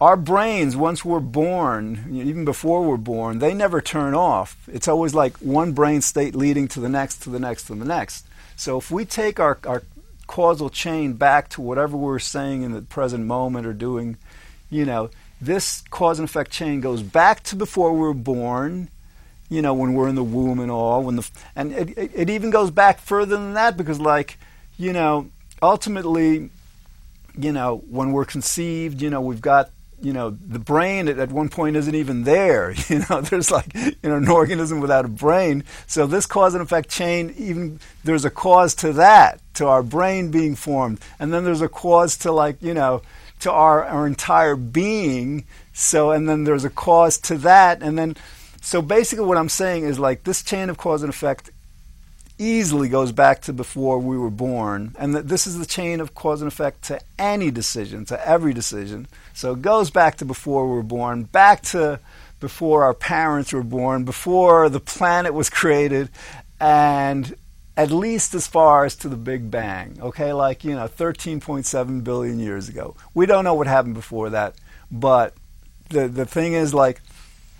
our 0.00 0.16
brains, 0.16 0.76
once 0.76 1.04
we're 1.04 1.20
born, 1.20 2.08
even 2.10 2.44
before 2.44 2.82
we're 2.82 2.96
born, 2.96 3.38
they 3.38 3.54
never 3.54 3.80
turn 3.80 4.14
off. 4.14 4.56
It's 4.66 4.88
always 4.88 5.14
like 5.14 5.36
one 5.36 5.72
brain 5.72 6.00
state 6.00 6.34
leading 6.34 6.66
to 6.68 6.80
the 6.80 6.88
next, 6.88 7.22
to 7.22 7.30
the 7.30 7.38
next, 7.38 7.64
to 7.64 7.74
the 7.74 7.84
next. 7.84 8.26
So 8.56 8.78
if 8.78 8.90
we 8.90 9.04
take 9.04 9.40
our, 9.40 9.58
our 9.66 9.82
causal 10.26 10.70
chain 10.70 11.14
back 11.14 11.48
to 11.50 11.60
whatever 11.60 11.96
we're 11.96 12.18
saying 12.18 12.62
in 12.62 12.72
the 12.72 12.82
present 12.82 13.26
moment 13.26 13.66
or 13.66 13.72
doing, 13.72 14.16
you 14.70 14.84
know, 14.84 15.10
this 15.40 15.82
cause 15.90 16.18
and 16.18 16.28
effect 16.28 16.50
chain 16.50 16.80
goes 16.80 17.02
back 17.02 17.42
to 17.44 17.56
before 17.56 17.92
we 17.92 18.00
were 18.00 18.14
born, 18.14 18.88
you 19.48 19.60
know, 19.60 19.74
when 19.74 19.92
we're 19.92 20.08
in 20.08 20.14
the 20.14 20.24
womb 20.24 20.60
and 20.60 20.70
all, 20.70 21.02
when 21.02 21.16
the 21.16 21.30
and 21.54 21.72
it, 21.72 21.98
it, 21.98 22.10
it 22.14 22.30
even 22.30 22.50
goes 22.50 22.70
back 22.70 23.00
further 23.00 23.36
than 23.36 23.54
that 23.54 23.76
because, 23.76 24.00
like, 24.00 24.38
you 24.78 24.92
know, 24.92 25.28
ultimately, 25.60 26.48
you 27.36 27.52
know, 27.52 27.82
when 27.90 28.12
we're 28.12 28.24
conceived, 28.24 29.02
you 29.02 29.10
know, 29.10 29.20
we've 29.20 29.42
got 29.42 29.70
you 30.02 30.12
know 30.12 30.30
the 30.30 30.58
brain 30.58 31.08
at, 31.08 31.18
at, 31.18 31.30
one 31.30 31.48
point 31.48 31.76
isn't 31.76 31.94
even 31.94 32.24
there. 32.24 32.74
You 32.88 33.04
know 33.08 33.20
there's 33.20 33.50
like 33.50 33.74
you 33.74 33.94
know 34.02 34.16
an 34.16 34.28
organism 34.28 34.80
without 34.80 35.04
a 35.04 35.08
brain. 35.08 35.64
So 35.86 36.06
this 36.06 36.26
cause 36.26 36.54
and 36.54 36.62
effect 36.62 36.90
chain 36.90 37.34
even 37.38 37.80
there's 38.04 38.24
a 38.24 38.30
cause 38.30 38.74
to 38.76 38.92
that 38.94 39.40
to 39.54 39.66
our 39.66 39.82
brain 39.82 40.30
being 40.30 40.54
formed. 40.56 41.00
And 41.18 41.32
then 41.32 41.44
there's 41.44 41.62
a 41.62 41.68
cause 41.68 42.16
to 42.18 42.32
like 42.32 42.60
you 42.62 42.74
know 42.74 43.02
to 43.40 43.50
our, 43.50 43.84
our 43.84 44.06
entire 44.06 44.56
being. 44.56 45.44
So 45.72 46.10
and 46.10 46.28
then 46.28 46.44
there's 46.44 46.64
a 46.64 46.70
cause 46.70 47.18
to 47.18 47.38
that. 47.38 47.82
And 47.82 47.98
then 47.98 48.16
so 48.62 48.80
basically 48.80 49.24
what 49.24 49.36
i'm 49.36 49.48
saying 49.48 49.84
is 49.84 49.98
like 49.98 50.22
this 50.22 50.42
chain 50.42 50.70
of 50.70 50.78
cause 50.78 51.02
and 51.02 51.10
effect 51.10 51.50
easily 52.38 52.88
goes 52.88 53.12
back 53.12 53.42
to 53.42 53.52
before 53.52 53.98
we 53.98 54.16
were 54.18 54.30
born. 54.30 54.94
And 54.98 55.14
that 55.14 55.28
this 55.28 55.46
is 55.46 55.58
the 55.58 55.66
chain 55.66 56.00
of 56.00 56.14
cause 56.14 56.42
and 56.42 56.50
effect 56.50 56.82
to 56.84 57.00
any 57.18 57.50
decision, 57.50 58.04
to 58.06 58.28
every 58.28 58.52
decision. 58.52 59.06
So 59.34 59.52
it 59.52 59.62
goes 59.62 59.90
back 59.90 60.16
to 60.16 60.24
before 60.24 60.68
we 60.68 60.76
were 60.76 60.82
born, 60.82 61.24
back 61.24 61.62
to 61.62 62.00
before 62.40 62.84
our 62.84 62.94
parents 62.94 63.52
were 63.52 63.62
born, 63.62 64.04
before 64.04 64.68
the 64.68 64.80
planet 64.80 65.32
was 65.32 65.48
created, 65.60 66.10
and 66.60 67.34
at 67.76 67.90
least 67.90 68.34
as 68.34 68.46
far 68.46 68.84
as 68.84 68.96
to 68.96 69.08
the 69.08 69.16
Big 69.16 69.50
Bang, 69.50 69.98
okay? 70.00 70.32
Like, 70.32 70.64
you 70.64 70.74
know, 70.74 70.86
13.7 70.86 72.04
billion 72.04 72.38
years 72.38 72.68
ago. 72.68 72.96
We 73.14 73.24
don't 73.26 73.44
know 73.44 73.54
what 73.54 73.66
happened 73.66 73.94
before 73.94 74.30
that, 74.30 74.54
but 74.90 75.34
the, 75.88 76.08
the 76.08 76.26
thing 76.26 76.52
is, 76.52 76.74
like, 76.74 77.00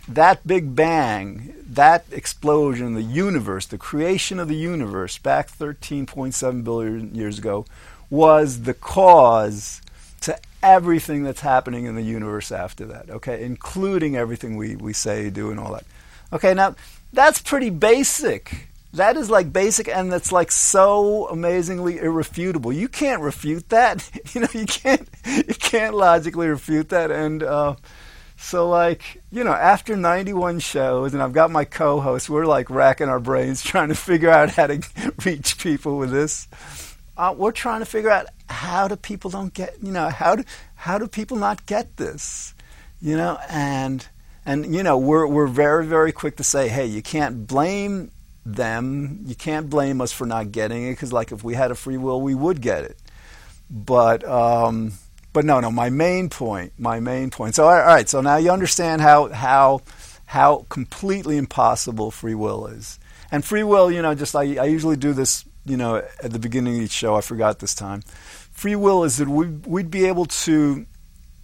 that 0.09 0.47
Big 0.47 0.75
Bang, 0.75 1.55
that 1.67 2.05
explosion, 2.11 2.95
the 2.95 3.03
universe, 3.03 3.67
the 3.67 3.79
creation 3.79 4.39
of 4.39 4.49
the 4.49 4.57
universe 4.57 5.19
back 5.19 5.49
13.7 5.51 6.65
billion 6.65 7.15
years 7.15 7.39
ago, 7.39 7.65
was 8.11 8.63
the 8.63 8.75
cause 8.75 9.81
to 10.21 10.39
everything 10.63 11.23
that's 11.23 11.41
happening 11.41 11.87
in 11.87 11.95
the 11.95 12.03
universe 12.03 12.53
after 12.53 12.85
that, 12.87 13.11
okay? 13.11 13.43
Including 13.45 14.17
everything 14.17 14.57
we, 14.57 14.77
we 14.77 14.93
say, 14.93 15.31
do, 15.31 15.51
and 15.51 15.59
all 15.59 15.73
that. 15.73 15.85
Okay, 16.33 16.55
now, 16.55 16.75
that's 17.13 17.41
pretty 17.41 17.71
basic 17.71 18.69
that 18.95 19.17
is 19.17 19.31
like 19.31 19.53
basic 19.53 19.89
and 19.89 20.13
that's 20.13 20.33
like 20.33 20.51
so 20.51 21.27
amazingly 21.29 21.99
irrefutable. 21.99 22.73
You 22.73 22.89
can't 22.89 23.23
refute 23.23 23.69
that. 23.71 24.09
you 24.35 24.43
know, 24.43 24.49
you 24.53 24.67
can't 24.67 25.09
you 25.27 25.55
can't 25.55 25.95
logically 25.95 26.49
refute 26.49 26.91
that 26.91 27.11
and 27.11 27.43
uh, 27.43 27.77
so 28.43 28.69
like, 28.69 29.23
you 29.31 29.45
know, 29.45 29.53
after 29.53 29.97
91 29.97 30.59
shows 30.59 31.15
and 31.15 31.23
I've 31.23 31.33
got 31.33 31.51
my 31.51 31.65
co-host, 31.65 32.29
we're 32.29 32.47
like 32.47 32.69
racking 32.71 33.09
our 33.09 33.21
brains 33.21 33.63
trying 33.73 33.89
to 33.89 33.95
figure 33.95 34.31
out 34.31 34.51
how 34.51 34.67
to 34.67 34.83
reach 35.25 35.59
people 35.59 35.97
with 35.97 36.11
this. 36.11 36.49
Uh, 37.17 37.35
we're 37.37 37.53
trying 37.53 37.81
to 37.81 37.87
figure 37.87 38.11
out 38.11 38.27
how 38.49 38.89
do 38.89 38.97
people 38.97 39.31
don't 39.31 39.55
get, 39.55 39.77
you 39.83 39.93
know, 39.93 40.09
how 40.09 40.37
do 40.37 40.45
how 40.75 40.99
do 40.99 41.07
people 41.07 41.37
not 41.37 41.65
get 41.67 41.97
this? 41.97 42.55
You 43.01 43.17
know, 43.17 43.39
and 43.49 44.07
and 44.45 44.75
you 44.75 44.83
know, 44.83 44.99
we're 44.99 45.27
we're 45.27 45.47
very 45.47 45.87
very 45.87 46.13
quick 46.13 46.37
to 46.37 46.45
say, 46.45 46.69
"Hey, 46.69 46.87
you 46.87 47.03
can't 47.03 47.47
blame 47.47 48.11
them. 48.45 49.21
You 49.25 49.35
can't 49.35 49.69
blame 49.71 50.01
us 50.01 50.13
for 50.13 50.27
not 50.27 50.53
getting 50.53 50.87
it 50.87 50.93
because, 50.93 51.13
like, 51.13 51.33
if 51.33 51.45
we 51.45 51.55
had 51.55 51.71
a 51.71 51.75
free 51.75 51.97
will, 51.97 52.21
we 52.21 52.35
would 52.35 52.61
get 52.61 52.85
it. 52.85 52.99
But, 53.71 54.25
um, 54.25 54.93
but 55.33 55.45
no, 55.45 55.61
no. 55.61 55.71
My 55.71 55.91
main 55.91 56.29
point, 56.29 56.73
my 56.79 57.01
main 57.01 57.31
point. 57.31 57.55
So, 57.55 57.65
all 57.65 57.79
right. 57.79 58.09
So 58.09 58.21
now 58.21 58.37
you 58.37 58.51
understand 58.51 59.01
how 59.01 59.29
how 59.29 59.83
how 60.27 60.67
completely 60.69 61.37
impossible 61.37 62.11
free 62.11 62.35
will 62.35 62.67
is. 62.67 62.99
And 63.31 63.45
free 63.45 63.63
will, 63.63 63.91
you 63.91 64.03
know, 64.03 64.15
just 64.15 64.37
I, 64.37 64.57
I 64.57 64.65
usually 64.65 64.97
do 64.97 65.13
this, 65.13 65.45
you 65.65 65.77
know, 65.77 65.97
at 66.23 66.33
the 66.33 66.39
beginning 66.39 66.77
of 66.77 66.83
each 66.83 66.91
show. 66.93 67.15
I 67.15 67.21
forgot 67.21 67.61
this 67.61 67.75
time. 67.75 68.03
Free 68.51 68.77
will 68.77 69.05
is 69.05 69.17
that 69.17 69.29
we, 69.29 69.47
we'd 69.47 69.91
be 69.91 70.05
able 70.05 70.27
to 70.27 70.87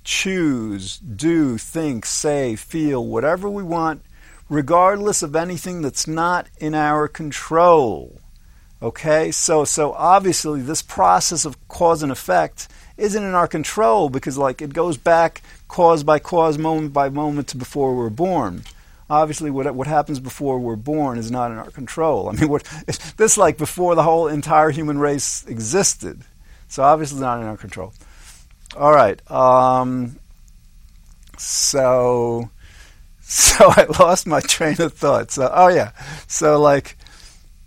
choose, 0.04 0.98
do, 0.98 1.56
think, 1.56 2.04
say, 2.04 2.56
feel 2.56 3.04
whatever 3.06 3.48
we 3.48 3.62
want 3.62 4.02
regardless 4.48 5.22
of 5.22 5.36
anything 5.36 5.82
that's 5.82 6.06
not 6.06 6.48
in 6.58 6.74
our 6.74 7.08
control. 7.08 8.20
Okay? 8.80 9.30
So 9.30 9.64
so 9.64 9.92
obviously 9.92 10.62
this 10.62 10.82
process 10.82 11.44
of 11.44 11.68
cause 11.68 12.02
and 12.02 12.12
effect 12.12 12.68
isn't 12.98 13.22
in 13.22 13.34
our 13.34 13.48
control 13.48 14.10
because 14.10 14.36
like 14.36 14.60
it 14.60 14.74
goes 14.74 14.96
back 14.96 15.42
cause 15.68 16.02
by 16.02 16.18
cause 16.18 16.58
moment 16.58 16.92
by 16.92 17.08
moment 17.08 17.48
to 17.48 17.56
before 17.56 17.96
we're 17.96 18.10
born. 18.10 18.62
Obviously 19.08 19.50
what 19.50 19.74
what 19.74 19.86
happens 19.86 20.20
before 20.20 20.58
we're 20.58 20.76
born 20.76 21.16
is 21.16 21.30
not 21.30 21.50
in 21.50 21.58
our 21.58 21.70
control. 21.70 22.28
I 22.28 22.32
mean 22.32 22.48
what 22.48 22.64
this 23.16 23.38
like 23.38 23.56
before 23.56 23.94
the 23.94 24.02
whole 24.02 24.28
entire 24.28 24.70
human 24.70 24.98
race 24.98 25.46
existed. 25.46 26.20
So 26.68 26.82
obviously 26.82 27.20
not 27.20 27.40
in 27.40 27.46
our 27.46 27.56
control. 27.56 27.94
All 28.76 28.92
right. 28.92 29.18
Um, 29.30 30.18
so 31.38 32.50
so 33.20 33.70
I 33.70 33.86
lost 33.98 34.26
my 34.26 34.40
train 34.40 34.80
of 34.80 34.92
thought. 34.92 35.30
So 35.30 35.50
oh 35.52 35.68
yeah, 35.68 35.92
so 36.26 36.60
like 36.60 36.96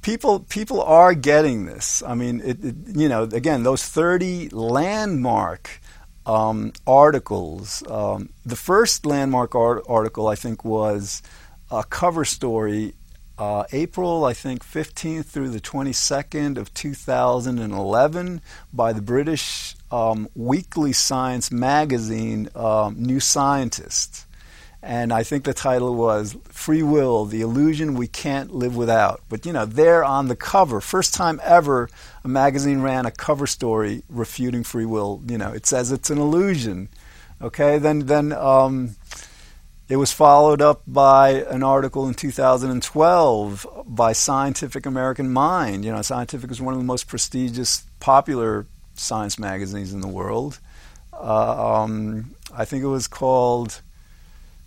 people 0.02 0.42
people 0.42 0.82
are 0.82 1.14
getting 1.14 1.66
this. 1.66 2.04
I 2.06 2.16
mean, 2.16 2.42
it, 2.42 2.64
it, 2.64 2.76
you 2.96 3.10
know, 3.10 3.24
again, 3.24 3.64
those 3.64 3.84
thirty 3.86 4.50
landmark 4.50 5.82
um, 6.26 6.74
articles. 6.86 7.84
Um, 7.90 8.30
the 8.46 8.56
first 8.56 9.06
landmark 9.06 9.56
art- 9.56 9.84
article 9.88 10.28
I 10.28 10.36
think 10.36 10.64
was 10.64 11.22
a 11.70 11.84
cover 11.84 12.26
story. 12.26 12.94
Uh, 13.38 13.64
April, 13.72 14.24
I 14.24 14.34
think, 14.34 14.64
15th 14.64 15.26
through 15.26 15.50
the 15.50 15.60
22nd 15.60 16.58
of 16.60 16.72
2011 16.76 18.42
by 18.72 18.94
the 18.94 19.02
British 19.02 19.76
um, 19.90 20.28
weekly 20.36 20.94
science 20.94 21.52
magazine, 21.52 22.50
um, 22.54 23.02
New 23.02 23.20
Scientist 23.20 24.28
and 24.84 25.14
I 25.14 25.22
think 25.24 25.44
the 25.44 25.54
title 25.54 25.94
was 25.94 26.36
Free 26.50 26.82
Will, 26.82 27.26
the 27.26 27.42
Illusion 27.42 27.94
We 27.94 28.08
Can't 28.08 28.56
Live 28.56 28.76
Without. 28.76 29.22
But 29.30 29.46
you 29.46 29.54
know, 29.54 29.66
there 29.66 30.04
on 30.04 30.28
the 30.28 30.36
cover, 30.36 30.82
first 30.82 31.14
time 31.14 31.40
ever 31.44 31.90
a 32.24 32.28
magazine 32.28 32.82
ran 32.82 33.06
a 33.06 33.12
cover 33.12 33.46
story 33.46 34.04
refuting 34.10 34.64
free 34.64 34.86
will. 34.86 35.22
You 35.28 35.38
know, 35.38 35.52
it 35.52 35.68
says 35.68 35.92
it's 35.92 36.10
an 36.10 36.18
illusion. 36.18 36.90
Okay, 37.42 37.78
then 37.78 38.08
then 38.08 38.34
um, 38.34 38.96
it 39.88 39.98
was 39.98 40.12
followed 40.12 40.62
up 40.62 40.82
by 40.88 41.30
an 41.30 41.62
article 41.62 42.08
in 42.08 42.16
2012 42.16 43.68
by 43.86 44.14
Scientific 44.14 44.88
American 44.88 45.32
Mind. 45.32 45.86
You 45.86 45.92
know, 45.92 46.02
Scientific 46.02 46.50
is 46.50 46.62
one 46.62 46.74
of 46.74 46.80
the 46.80 46.86
most 46.86 47.08
prestigious, 47.08 47.84
popular 48.00 48.66
science 48.96 49.38
magazines 49.38 49.94
in 49.94 50.02
the 50.02 50.08
world. 50.08 50.60
Uh, 51.14 51.82
um, 51.84 52.32
I 52.52 52.66
think 52.66 52.84
it 52.84 52.88
was 52.88 53.08
called 53.08 53.82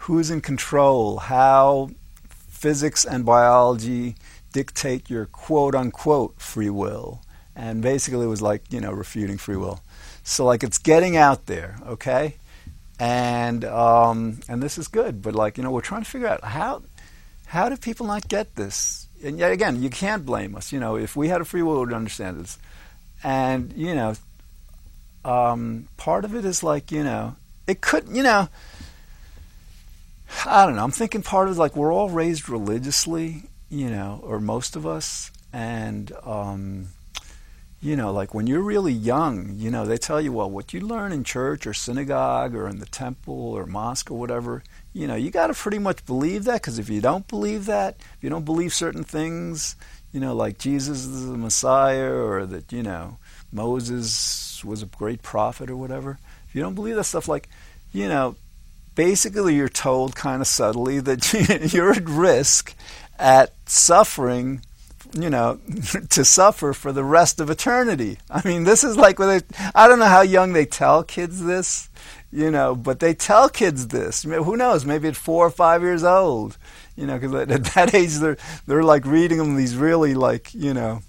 who's 0.05 0.31
in 0.31 0.41
control, 0.41 1.17
how 1.17 1.91
physics 2.29 3.07
and 3.07 3.25
biology 3.25 4.15
dictate 4.53 5.09
your 5.09 5.25
quote 5.27 5.75
unquote 5.75 6.39
free 6.39 6.69
will. 6.69 7.23
And 7.57 7.81
basically, 7.81 8.27
it 8.27 8.29
was 8.29 8.43
like, 8.43 8.71
you 8.71 8.81
know, 8.81 8.93
refuting 8.93 9.39
free 9.39 9.57
will. 9.57 9.81
So, 10.23 10.45
like, 10.45 10.63
it's 10.63 10.77
getting 10.77 11.17
out 11.17 11.47
there, 11.47 11.79
okay? 11.87 12.35
And, 12.99 13.65
um, 13.65 14.41
and 14.47 14.63
this 14.63 14.77
is 14.77 14.89
good, 14.89 15.23
but, 15.23 15.35
like, 15.35 15.57
you 15.57 15.65
know, 15.65 15.71
we're 15.71 15.81
trying 15.81 16.03
to 16.05 16.11
figure 16.11 16.29
out 16.29 16.45
how, 16.45 16.83
how 17.47 17.71
do 17.71 17.77
people 17.77 18.07
not 18.07 18.29
get 18.29 18.57
this? 18.57 19.07
And 19.25 19.39
yet 19.39 19.53
again, 19.53 19.83
you 19.83 19.89
can't 19.89 20.27
blame 20.27 20.55
us. 20.55 20.71
You 20.71 20.81
know, 20.81 20.97
if 20.97 21.17
we 21.17 21.29
had 21.29 21.41
a 21.41 21.47
free 21.47 21.63
will, 21.63 21.75
we 21.75 21.87
would 21.87 21.95
understand 21.95 22.41
this. 22.41 22.59
And, 23.23 23.73
you 23.75 23.95
know, 23.95 24.15
um, 25.25 25.89
part 25.97 26.27
of 26.27 26.35
it 26.35 26.45
is 26.45 26.63
like, 26.63 26.93
you 26.93 27.05
know, 27.05 27.37
it 27.67 27.81
could, 27.81 28.09
you 28.09 28.23
know, 28.23 28.49
I 30.47 30.67
don't 30.67 30.77
know. 30.77 30.85
I'm 30.85 30.91
thinking 30.91 31.23
part 31.23 31.49
of 31.49 31.59
like 31.59 31.77
we're 31.77 31.93
all 31.93 32.11
raised 32.11 32.49
religiously, 32.49 33.45
you 33.69 33.91
know, 33.91 34.21
or 34.23 34.41
most 34.41 34.77
of 34.77 34.87
us, 34.87 35.31
and 35.53 36.13
um, 36.25 36.89
you 37.85 37.97
know, 37.97 38.13
like 38.13 38.33
when 38.33 38.47
you're 38.47 38.63
really 38.63 38.95
young, 38.95 39.55
you 39.57 39.71
know, 39.71 39.85
they 39.85 39.99
tell 39.99 40.19
you, 40.19 40.33
well, 40.33 40.51
what 40.51 40.73
you 40.73 40.81
learn 40.81 41.13
in 41.13 41.23
church 41.23 41.67
or 41.67 41.75
synagogue 41.75 42.55
or 42.55 42.67
in 42.67 42.79
the 42.79 42.87
temple 42.87 43.53
or 43.53 43.67
mosque 43.67 44.11
or 44.11 44.19
whatever, 44.19 44.63
you 44.95 45.07
know, 45.07 45.15
you 45.15 45.31
got 45.31 45.49
to 45.49 45.55
pretty 45.55 45.79
much 45.79 46.07
believe 46.07 46.45
that 46.45 46.63
because 46.63 46.79
if 46.79 46.89
you 46.89 47.03
don't 47.03 47.29
believe 47.29 47.67
that, 47.67 47.97
if 47.99 48.19
you 48.25 48.31
don't 48.31 48.47
believe 48.47 48.73
certain 48.73 49.05
things, 49.05 49.77
you 50.13 50.21
know, 50.21 50.35
like 50.35 50.57
Jesus 50.57 51.05
is 51.05 51.27
the 51.27 51.37
Messiah 51.37 52.11
or 52.11 52.47
that, 52.47 52.73
you 52.73 52.83
know, 52.83 53.19
Moses 53.53 54.65
was 54.65 54.83
a 54.83 54.87
great 54.87 55.23
prophet 55.23 55.69
or 55.69 55.77
whatever, 55.77 56.19
if 56.49 56.55
you 56.55 56.63
don't 56.63 56.75
believe 56.75 56.97
that 56.97 57.05
stuff, 57.05 57.29
like, 57.29 57.51
you 57.93 58.09
know, 58.09 58.35
basically 58.95 59.57
you're 59.57 59.69
told 59.69 60.17
kind 60.17 60.41
of 60.41 60.47
subtly 60.47 61.01
that 61.01 61.73
you're 61.73 61.93
at 61.93 62.09
risk 62.09 62.75
at 63.19 63.53
suffering 63.67 64.63
you 65.13 65.31
know 65.31 65.61
to 66.11 66.25
suffer 66.25 66.73
for 66.73 66.93
the 66.93 67.05
rest 67.05 67.41
of 67.41 67.51
eternity. 67.51 68.19
I 68.31 68.47
mean 68.47 68.65
this 68.65 68.85
is 68.85 68.97
like 68.97 69.19
they, 69.19 69.41
i 69.75 69.87
don't 69.87 69.99
know 69.99 70.07
how 70.07 70.23
young 70.23 70.53
they 70.53 70.67
tell 70.67 71.03
kids 71.03 71.45
this 71.45 71.89
you 72.33 72.51
know 72.51 72.75
but 72.75 73.01
they 73.01 73.15
tell 73.15 73.49
kids 73.49 73.89
this. 73.89 74.23
Who 74.23 74.57
knows? 74.57 74.85
Maybe 74.85 75.09
at 75.09 75.17
four 75.17 75.47
or 75.47 75.51
five 75.51 75.83
years 75.83 76.05
old 76.05 76.59
you 76.97 77.07
know 77.07 77.19
because 77.19 77.35
at 77.35 77.65
that 77.75 77.95
age 77.95 78.15
they're 78.17 78.37
they're 78.67 78.83
like 78.83 79.05
reading 79.05 79.39
them 79.39 79.57
these 79.57 79.77
really 79.77 80.15
like 80.15 80.53
you 80.55 80.75
know 80.75 81.03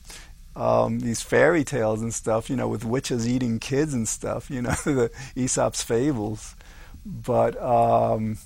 um, 0.55 1.01
these 1.01 1.21
fairy 1.21 1.63
tales 1.63 2.01
and 2.01 2.13
stuff, 2.13 2.49
you 2.49 2.55
know, 2.55 2.67
with 2.69 2.85
witches 2.85 3.27
eating 3.27 3.59
kids 3.59 3.93
and 3.93 4.07
stuff, 4.07 4.49
you 4.49 4.61
know, 4.61 4.71
the 4.85 5.11
Aesop's 5.35 5.83
fables. 5.83 6.55
But 7.05 7.61
um, 7.61 8.37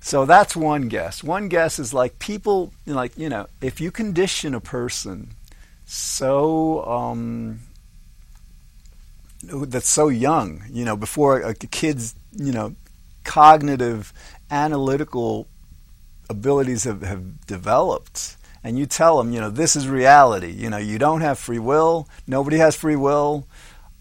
so 0.00 0.26
that's 0.26 0.54
one 0.54 0.88
guess. 0.88 1.22
One 1.22 1.48
guess 1.48 1.78
is 1.78 1.94
like 1.94 2.18
people, 2.18 2.72
like 2.86 3.16
you 3.16 3.28
know, 3.28 3.46
if 3.60 3.80
you 3.80 3.90
condition 3.90 4.54
a 4.54 4.60
person 4.60 5.34
so 5.86 6.84
um, 6.86 7.60
that's 9.42 9.88
so 9.88 10.08
young, 10.08 10.64
you 10.70 10.84
know, 10.84 10.96
before 10.96 11.40
a 11.40 11.54
kid's, 11.54 12.14
you 12.32 12.52
know, 12.52 12.74
cognitive, 13.24 14.12
analytical 14.50 15.46
abilities 16.28 16.84
have, 16.84 17.02
have 17.02 17.46
developed, 17.46 18.36
and 18.62 18.78
you 18.78 18.86
tell 18.86 19.18
them, 19.18 19.32
you 19.32 19.40
know, 19.40 19.50
this 19.50 19.76
is 19.76 19.88
reality. 19.88 20.50
You 20.50 20.70
know, 20.70 20.78
you 20.78 20.98
don't 20.98 21.20
have 21.20 21.38
free 21.38 21.58
will. 21.58 22.08
Nobody 22.26 22.56
has 22.56 22.74
free 22.74 22.96
will. 22.96 23.46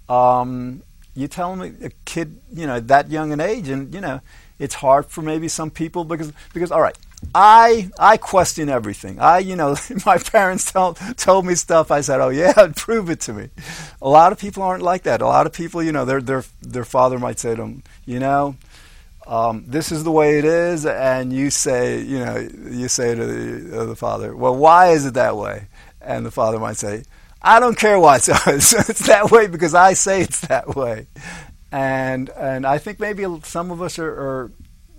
Um, 0.08 0.84
you 1.16 1.28
tell 1.28 1.56
them 1.56 1.78
a 1.84 1.90
kid, 2.06 2.40
you 2.52 2.66
know, 2.66 2.80
that 2.80 3.10
young 3.10 3.32
an 3.32 3.40
age, 3.40 3.70
and 3.70 3.94
you 3.94 4.02
know, 4.02 4.22
it's 4.60 4.76
hard 4.76 5.06
for 5.08 5.22
maybe 5.22 5.48
some 5.48 5.70
people 5.70 6.04
because 6.04 6.32
because 6.54 6.72
all 6.72 6.82
right, 6.82 6.98
I 7.34 7.90
I 8.00 8.18
question 8.18 8.70
everything. 8.70 9.20
I 9.20 9.40
you 9.40 9.56
know 9.56 9.76
my 10.06 10.18
parents 10.18 10.72
told 10.72 10.98
told 11.18 11.46
me 11.46 11.56
stuff. 11.56 11.92
I 11.92 12.02
said, 12.02 12.20
oh 12.20 12.30
yeah, 12.30 12.72
prove 12.76 13.10
it 13.10 13.22
to 13.22 13.34
me. 13.34 13.50
A 14.02 14.10
lot 14.10 14.32
of 14.32 14.40
people 14.40 14.64
aren't 14.64 14.84
like 14.84 15.04
that. 15.04 15.22
A 15.22 15.28
lot 15.28 15.46
of 15.46 15.54
people, 15.54 15.84
you 15.84 15.92
know, 15.92 16.06
their 16.06 16.22
their 16.22 16.44
their 16.62 16.86
father 16.86 17.20
might 17.20 17.40
say 17.40 17.52
to 17.56 17.62
them, 17.62 17.84
you 18.06 18.20
know, 18.20 18.56
um, 19.26 19.64
this 19.68 19.92
is 19.92 20.04
the 20.04 20.12
way 20.12 20.38
it 20.38 20.46
is, 20.46 20.86
and 20.86 21.32
you 21.32 21.50
say, 21.50 22.02
you 22.02 22.20
know, 22.20 22.38
you 22.70 22.88
say 22.88 23.16
to 23.16 23.26
the, 23.26 23.82
uh, 23.82 23.86
the, 23.86 23.96
father, 23.96 24.36
well, 24.36 24.56
why 24.56 24.90
is 24.90 25.06
it 25.06 25.14
that 25.14 25.38
way? 25.38 25.68
And 26.02 26.26
the 26.26 26.32
father 26.32 26.60
might 26.60 26.76
say, 26.76 27.04
I 27.44 27.60
don't 27.60 27.78
care 27.78 28.00
why 28.00 28.16
it's, 28.18 28.28
it's 28.28 29.08
that 29.08 29.32
way 29.32 29.48
because 29.48 29.76
I 29.76 29.94
say 29.94 30.22
it's 30.22 30.42
that 30.42 30.76
way. 30.76 31.08
And 31.72 32.30
and 32.30 32.66
I 32.66 32.78
think 32.78 33.00
maybe 33.00 33.26
some 33.44 33.72
of 33.72 33.82
us 33.82 33.98
are, 33.98 34.12
are 34.12 34.52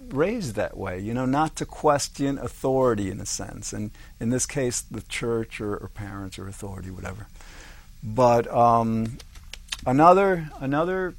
raised 0.08 0.56
that 0.56 0.76
way, 0.76 0.98
you 1.00 1.14
know, 1.14 1.24
not 1.24 1.56
to 1.56 1.66
question 1.66 2.36
authority 2.38 3.10
in 3.10 3.20
a 3.20 3.26
sense, 3.26 3.72
and 3.72 3.90
in 4.20 4.30
this 4.30 4.44
case, 4.44 4.80
the 4.80 5.02
church 5.02 5.60
or, 5.60 5.76
or 5.76 5.88
parents 5.88 6.38
or 6.38 6.48
authority, 6.48 6.90
whatever. 6.90 7.28
But 8.02 8.52
um, 8.52 9.18
another 9.86 10.50
another 10.60 11.14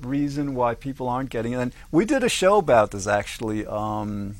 reason 0.00 0.54
why 0.54 0.74
people 0.74 1.08
aren't 1.08 1.30
getting 1.30 1.52
it. 1.52 1.56
And 1.58 1.72
we 1.90 2.04
did 2.04 2.22
a 2.22 2.28
show 2.28 2.58
about 2.58 2.90
this 2.90 3.06
actually. 3.06 3.66
Um, 3.66 4.36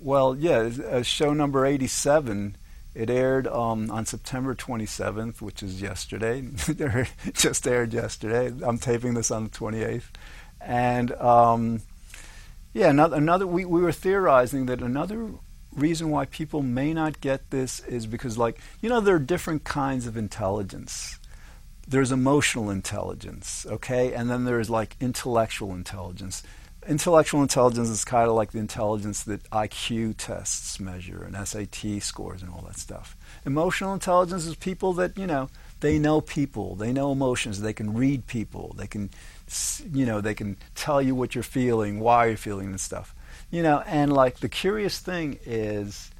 well, 0.00 0.34
yeah, 0.34 1.02
show 1.02 1.34
number 1.34 1.66
87. 1.66 2.56
It 2.94 3.08
aired 3.08 3.46
um, 3.46 3.90
on 3.90 4.06
September 4.06 4.54
27th, 4.54 5.40
which 5.40 5.62
is 5.62 5.80
yesterday. 5.80 6.42
Just 7.34 7.66
aired 7.66 7.92
yesterday. 7.92 8.52
I'm 8.64 8.78
taping 8.78 9.14
this 9.14 9.30
on 9.30 9.44
the 9.44 9.50
28th. 9.50 10.08
And 10.60 11.12
um, 11.12 11.82
yeah, 12.72 12.90
another, 12.90 13.16
another 13.16 13.46
we, 13.46 13.64
we 13.64 13.80
were 13.80 13.92
theorizing 13.92 14.66
that 14.66 14.82
another 14.82 15.28
reason 15.74 16.10
why 16.10 16.26
people 16.26 16.62
may 16.62 16.92
not 16.92 17.20
get 17.20 17.50
this 17.50 17.80
is 17.80 18.06
because, 18.06 18.36
like, 18.36 18.58
you 18.80 18.88
know, 18.88 19.00
there 19.00 19.14
are 19.14 19.20
different 19.20 19.62
kinds 19.64 20.06
of 20.06 20.16
intelligence 20.16 21.20
there's 21.90 22.12
emotional 22.12 22.70
intelligence, 22.70 23.66
okay? 23.68 24.14
And 24.14 24.30
then 24.30 24.44
there's 24.44 24.70
like 24.70 24.96
intellectual 25.00 25.74
intelligence. 25.74 26.44
Intellectual 26.88 27.42
intelligence 27.42 27.90
is 27.90 28.04
kind 28.04 28.28
of 28.28 28.34
like 28.34 28.52
the 28.52 28.58
intelligence 28.58 29.22
that 29.24 29.42
IQ 29.50 30.14
tests 30.16 30.80
measure 30.80 31.22
and 31.22 31.36
SAT 31.46 32.02
scores 32.02 32.42
and 32.42 32.50
all 32.50 32.64
that 32.66 32.78
stuff. 32.78 33.16
Emotional 33.44 33.92
intelligence 33.92 34.46
is 34.46 34.56
people 34.56 34.94
that, 34.94 35.16
you 35.18 35.26
know, 35.26 35.50
they 35.80 35.98
know 35.98 36.20
people, 36.20 36.74
they 36.76 36.92
know 36.92 37.12
emotions, 37.12 37.60
they 37.60 37.72
can 37.72 37.94
read 37.94 38.26
people, 38.26 38.74
they 38.78 38.86
can, 38.86 39.10
you 39.92 40.06
know, 40.06 40.20
they 40.20 40.34
can 40.34 40.56
tell 40.74 41.02
you 41.02 41.14
what 41.14 41.34
you're 41.34 41.44
feeling, 41.44 42.00
why 42.00 42.26
you're 42.26 42.36
feeling 42.36 42.68
and 42.68 42.80
stuff. 42.80 43.14
You 43.50 43.62
know, 43.62 43.82
and 43.86 44.12
like 44.12 44.40
the 44.40 44.48
curious 44.48 44.98
thing 45.00 45.38
is 45.44 46.10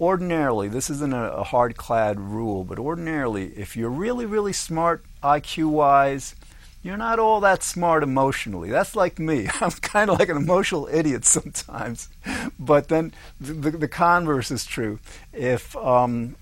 ordinarily, 0.00 0.68
this 0.68 0.90
isn't 0.90 1.12
a, 1.12 1.32
a 1.32 1.44
hard 1.44 1.76
clad 1.76 2.18
rule, 2.18 2.64
but 2.64 2.78
ordinarily, 2.78 3.52
if 3.56 3.76
you're 3.76 3.90
really, 3.90 4.26
really 4.26 4.52
smart 4.52 5.04
IQ 5.22 5.70
wise, 5.70 6.34
you're 6.82 6.96
not 6.96 7.18
all 7.18 7.40
that 7.40 7.62
smart 7.62 8.02
emotionally. 8.02 8.70
That's 8.70 8.96
like 8.96 9.18
me. 9.18 9.48
I'm 9.60 9.70
kind 9.70 10.10
of 10.10 10.18
like 10.18 10.28
an 10.28 10.36
emotional 10.36 10.88
idiot 10.90 11.24
sometimes. 11.24 12.08
But 12.58 12.88
then 12.88 13.14
the, 13.40 13.70
the 13.70 13.88
converse 13.88 14.50
is 14.50 14.66
true. 14.66 14.98
If, 15.32 15.74
um, 15.76 16.36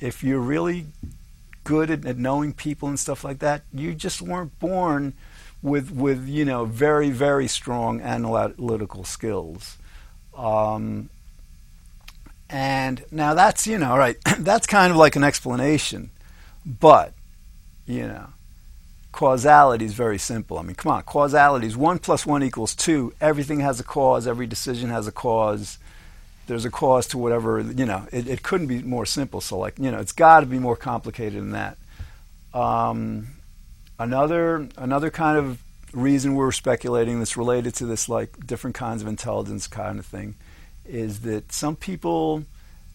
if 0.00 0.24
you're 0.24 0.40
really 0.40 0.86
good 1.62 1.90
at, 1.90 2.04
at 2.04 2.18
knowing 2.18 2.52
people 2.52 2.88
and 2.88 2.98
stuff 2.98 3.22
like 3.22 3.38
that, 3.38 3.62
you 3.72 3.94
just 3.94 4.20
weren't 4.20 4.58
born 4.58 5.14
with, 5.62 5.92
with 5.92 6.26
you 6.26 6.44
know, 6.44 6.64
very, 6.64 7.10
very 7.10 7.46
strong 7.46 8.00
analytical 8.00 9.04
skills. 9.04 9.78
Um, 10.36 11.08
and 12.48 13.04
now 13.12 13.34
that's, 13.34 13.66
you 13.66 13.78
know, 13.78 13.96
right, 13.96 14.16
that's 14.38 14.66
kind 14.66 14.90
of 14.90 14.96
like 14.96 15.14
an 15.14 15.22
explanation. 15.22 16.10
But, 16.66 17.14
you 17.86 18.08
know, 18.08 18.30
causality 19.12 19.84
is 19.84 19.94
very 19.94 20.18
simple. 20.18 20.58
I 20.58 20.62
mean, 20.62 20.74
come 20.74 20.92
on, 20.92 21.02
causality 21.02 21.66
is 21.66 21.76
1 21.76 21.98
plus 21.98 22.24
1 22.24 22.42
equals 22.42 22.74
2. 22.74 23.14
Everything 23.20 23.60
has 23.60 23.80
a 23.80 23.84
cause, 23.84 24.26
every 24.26 24.46
decision 24.46 24.90
has 24.90 25.06
a 25.06 25.12
cause. 25.12 25.78
There's 26.46 26.64
a 26.64 26.70
cause 26.70 27.06
to 27.08 27.18
whatever, 27.18 27.60
you 27.60 27.86
know, 27.86 28.06
it, 28.12 28.26
it 28.26 28.42
couldn't 28.42 28.66
be 28.66 28.82
more 28.82 29.06
simple. 29.06 29.40
So, 29.40 29.58
like, 29.58 29.78
you 29.78 29.90
know, 29.90 30.00
it's 30.00 30.12
got 30.12 30.40
to 30.40 30.46
be 30.46 30.58
more 30.58 30.76
complicated 30.76 31.40
than 31.40 31.52
that. 31.52 31.78
Um, 32.52 33.28
another, 33.98 34.68
another 34.76 35.10
kind 35.10 35.38
of 35.38 35.62
reason 35.92 36.34
we're 36.34 36.50
speculating 36.52 37.18
that's 37.20 37.36
related 37.36 37.74
to 37.76 37.86
this, 37.86 38.08
like, 38.08 38.46
different 38.46 38.74
kinds 38.74 39.02
of 39.02 39.08
intelligence 39.08 39.68
kind 39.68 39.98
of 39.98 40.06
thing 40.06 40.34
is 40.84 41.20
that 41.20 41.52
some 41.52 41.76
people 41.76 42.44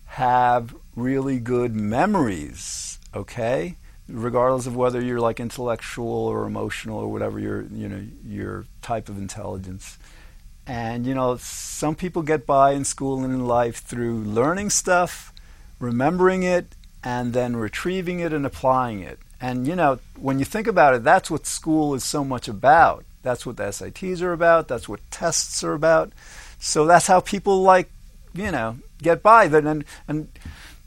have 0.06 0.75
really 0.95 1.39
good 1.39 1.73
memories, 1.73 2.99
okay? 3.13 3.78
Regardless 4.08 4.68
of 4.68 4.76
whether 4.76 5.02
you're 5.02 5.20
like 5.20 5.39
intellectual 5.39 6.08
or 6.08 6.46
emotional 6.46 7.00
or 7.00 7.12
whatever 7.12 7.39
your 7.39 7.63
you 7.63 7.89
know 7.89 8.06
your 8.26 8.65
type 8.82 9.10
of 9.10 9.18
intelligence. 9.18 9.98
And 10.68 11.06
you 11.06 11.13
know, 11.13 11.38
some 11.38 11.96
people 11.96 12.22
get 12.22 12.46
by 12.46 12.72
in 12.72 12.86
school 12.86 13.24
and 13.24 13.34
in 13.34 13.48
life 13.48 13.78
through 13.78 14.24
learning 14.24 14.72
stuff, 14.72 15.34
remembering 15.80 16.44
it, 16.44 16.76
and 17.04 17.34
then 17.34 17.56
retrieving 17.56 18.20
it 18.20 18.34
and 18.34 18.46
applying 18.46 19.02
it. 19.02 19.20
And 19.39 19.68
you 19.68 19.76
know, 19.76 20.00
when 20.18 20.39
you 20.39 20.46
think 20.46 20.68
about 20.68 20.96
it, 20.96 21.04
that's 21.04 21.30
what 21.30 21.46
school 21.46 21.94
is 21.94 22.04
so 22.04 22.24
much 22.24 22.48
about. 22.48 23.06
That's 23.22 23.46
what 23.46 23.58
the 23.58 23.63
SATs 23.63 24.22
are 24.22 24.34
about. 24.34 24.68
That's 24.68 24.88
what 24.88 25.00
tests 25.12 25.63
are 25.63 25.74
about. 25.74 26.13
So 26.60 26.86
that's 26.86 27.08
how 27.08 27.20
people 27.20 27.62
like, 27.62 27.89
you 28.34 28.52
know, 28.52 28.78
get 29.02 29.22
by. 29.22 29.48
Then 29.48 29.68
and 29.68 29.86
and 30.08 30.30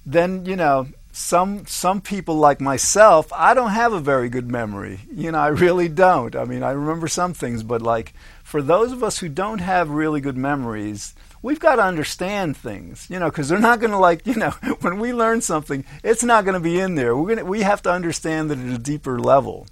then 0.04 0.44
you 0.46 0.56
know 0.56 0.88
some 1.18 1.66
some 1.66 2.00
people 2.00 2.36
like 2.36 2.60
myself, 2.60 3.32
I 3.32 3.52
don't 3.52 3.72
have 3.72 3.92
a 3.92 3.98
very 3.98 4.28
good 4.28 4.48
memory. 4.48 5.00
You 5.12 5.32
know, 5.32 5.38
I 5.38 5.48
really 5.48 5.88
don't. 5.88 6.36
I 6.36 6.44
mean, 6.44 6.62
I 6.62 6.70
remember 6.70 7.08
some 7.08 7.34
things, 7.34 7.64
but 7.64 7.82
like 7.82 8.14
for 8.44 8.62
those 8.62 8.92
of 8.92 9.02
us 9.02 9.18
who 9.18 9.28
don't 9.28 9.58
have 9.58 9.90
really 9.90 10.20
good 10.20 10.36
memories, 10.36 11.16
we've 11.42 11.58
got 11.58 11.76
to 11.76 11.82
understand 11.82 12.56
things, 12.56 13.08
you 13.10 13.18
know, 13.18 13.30
because 13.30 13.48
they're 13.48 13.58
not 13.58 13.80
going 13.80 13.90
to 13.90 13.98
like, 13.98 14.28
you 14.28 14.36
know, 14.36 14.50
when 14.80 15.00
we 15.00 15.12
learn 15.12 15.40
something, 15.40 15.84
it's 16.04 16.22
not 16.22 16.44
going 16.44 16.54
to 16.54 16.60
be 16.60 16.78
in 16.78 16.94
there. 16.94 17.16
We're 17.16 17.34
gonna 17.34 17.44
we 17.44 17.62
have 17.62 17.82
to 17.82 17.90
understand 17.90 18.50
that 18.50 18.58
at 18.58 18.66
a 18.66 18.78
deeper 18.78 19.18
level. 19.18 19.66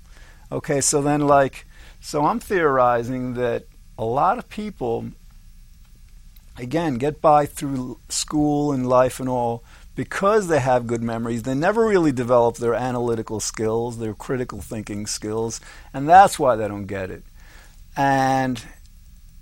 Okay, 0.50 0.80
so 0.80 1.00
then 1.00 1.28
like, 1.28 1.64
so 2.00 2.26
I'm 2.26 2.40
theorizing 2.40 3.34
that 3.34 3.66
a 3.96 4.04
lot 4.04 4.38
of 4.38 4.48
people 4.48 5.12
again, 6.58 6.94
get 6.94 7.20
by 7.20 7.46
through 7.46 7.98
school 8.08 8.72
and 8.72 8.88
life 8.88 9.20
and 9.20 9.28
all 9.28 9.62
because 9.96 10.46
they 10.46 10.60
have 10.60 10.86
good 10.86 11.02
memories. 11.02 11.42
They 11.42 11.54
never 11.54 11.84
really 11.84 12.12
develop 12.12 12.58
their 12.58 12.74
analytical 12.74 13.40
skills, 13.40 13.98
their 13.98 14.14
critical 14.14 14.60
thinking 14.60 15.06
skills, 15.06 15.60
and 15.92 16.08
that's 16.08 16.38
why 16.38 16.54
they 16.54 16.68
don't 16.68 16.86
get 16.86 17.10
it. 17.10 17.24
And 17.96 18.62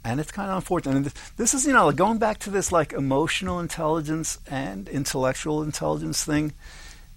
and 0.04 0.20
it's 0.20 0.30
kind 0.30 0.50
of 0.50 0.56
unfortunate. 0.56 0.96
And 0.96 1.12
this 1.36 1.54
is, 1.54 1.66
you 1.66 1.72
know, 1.72 1.90
going 1.90 2.18
back 2.18 2.38
to 2.40 2.50
this 2.50 2.70
like 2.70 2.92
emotional 2.92 3.58
intelligence 3.58 4.38
and 4.46 4.88
intellectual 4.88 5.62
intelligence 5.62 6.24
thing. 6.24 6.52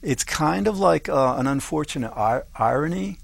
It's 0.02 0.24
kind 0.24 0.68
of 0.68 0.80
like 0.80 1.10
uh, 1.10 1.36
an 1.38 1.48
unfortunate 1.48 2.14
ir- 2.16 2.46
irony 2.56 3.20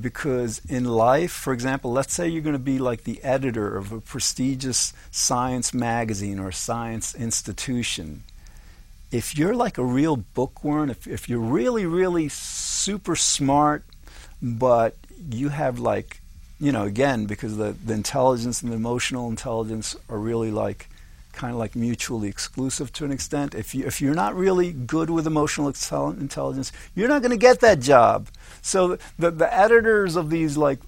because 0.00 0.60
in 0.68 0.84
life, 0.84 1.32
for 1.32 1.52
example, 1.52 1.90
let's 1.90 2.12
say 2.12 2.28
you're 2.28 2.42
going 2.42 2.52
to 2.52 2.58
be 2.58 2.78
like 2.78 3.04
the 3.04 3.22
editor 3.24 3.76
of 3.76 3.90
a 3.92 4.00
prestigious 4.00 4.92
science 5.10 5.74
magazine 5.74 6.38
or 6.38 6.52
science 6.52 7.14
institution. 7.14 8.22
If 9.10 9.38
you're 9.38 9.54
like 9.54 9.78
a 9.78 9.84
real 9.84 10.16
bookworm, 10.16 10.90
if, 10.90 11.06
if 11.06 11.28
you're 11.28 11.38
really, 11.38 11.86
really 11.86 12.28
super 12.28 13.16
smart, 13.16 13.84
but 14.42 14.96
you 15.30 15.48
have 15.48 15.78
like, 15.78 16.20
you 16.60 16.72
know, 16.72 16.84
again, 16.84 17.26
because 17.26 17.56
the, 17.56 17.74
the 17.84 17.94
intelligence 17.94 18.62
and 18.62 18.70
the 18.70 18.76
emotional 18.76 19.28
intelligence 19.28 19.96
are 20.08 20.18
really 20.18 20.50
like 20.50 20.88
kind 21.38 21.52
of 21.52 21.58
like 21.58 21.76
mutually 21.76 22.28
exclusive 22.28 22.92
to 22.92 23.04
an 23.04 23.12
extent. 23.12 23.54
If 23.54 23.74
you 23.74 23.86
if 23.86 24.00
you're 24.00 24.14
not 24.14 24.34
really 24.34 24.72
good 24.72 25.08
with 25.08 25.26
emotional 25.26 25.68
intelligence, 25.68 26.72
you're 26.94 27.08
not 27.08 27.22
going 27.22 27.30
to 27.30 27.38
get 27.38 27.60
that 27.60 27.80
job. 27.80 28.28
So 28.60 28.98
the 29.18 29.30
the 29.30 29.52
editors 29.54 30.16
of 30.16 30.30
these 30.30 30.56
like 30.56 30.80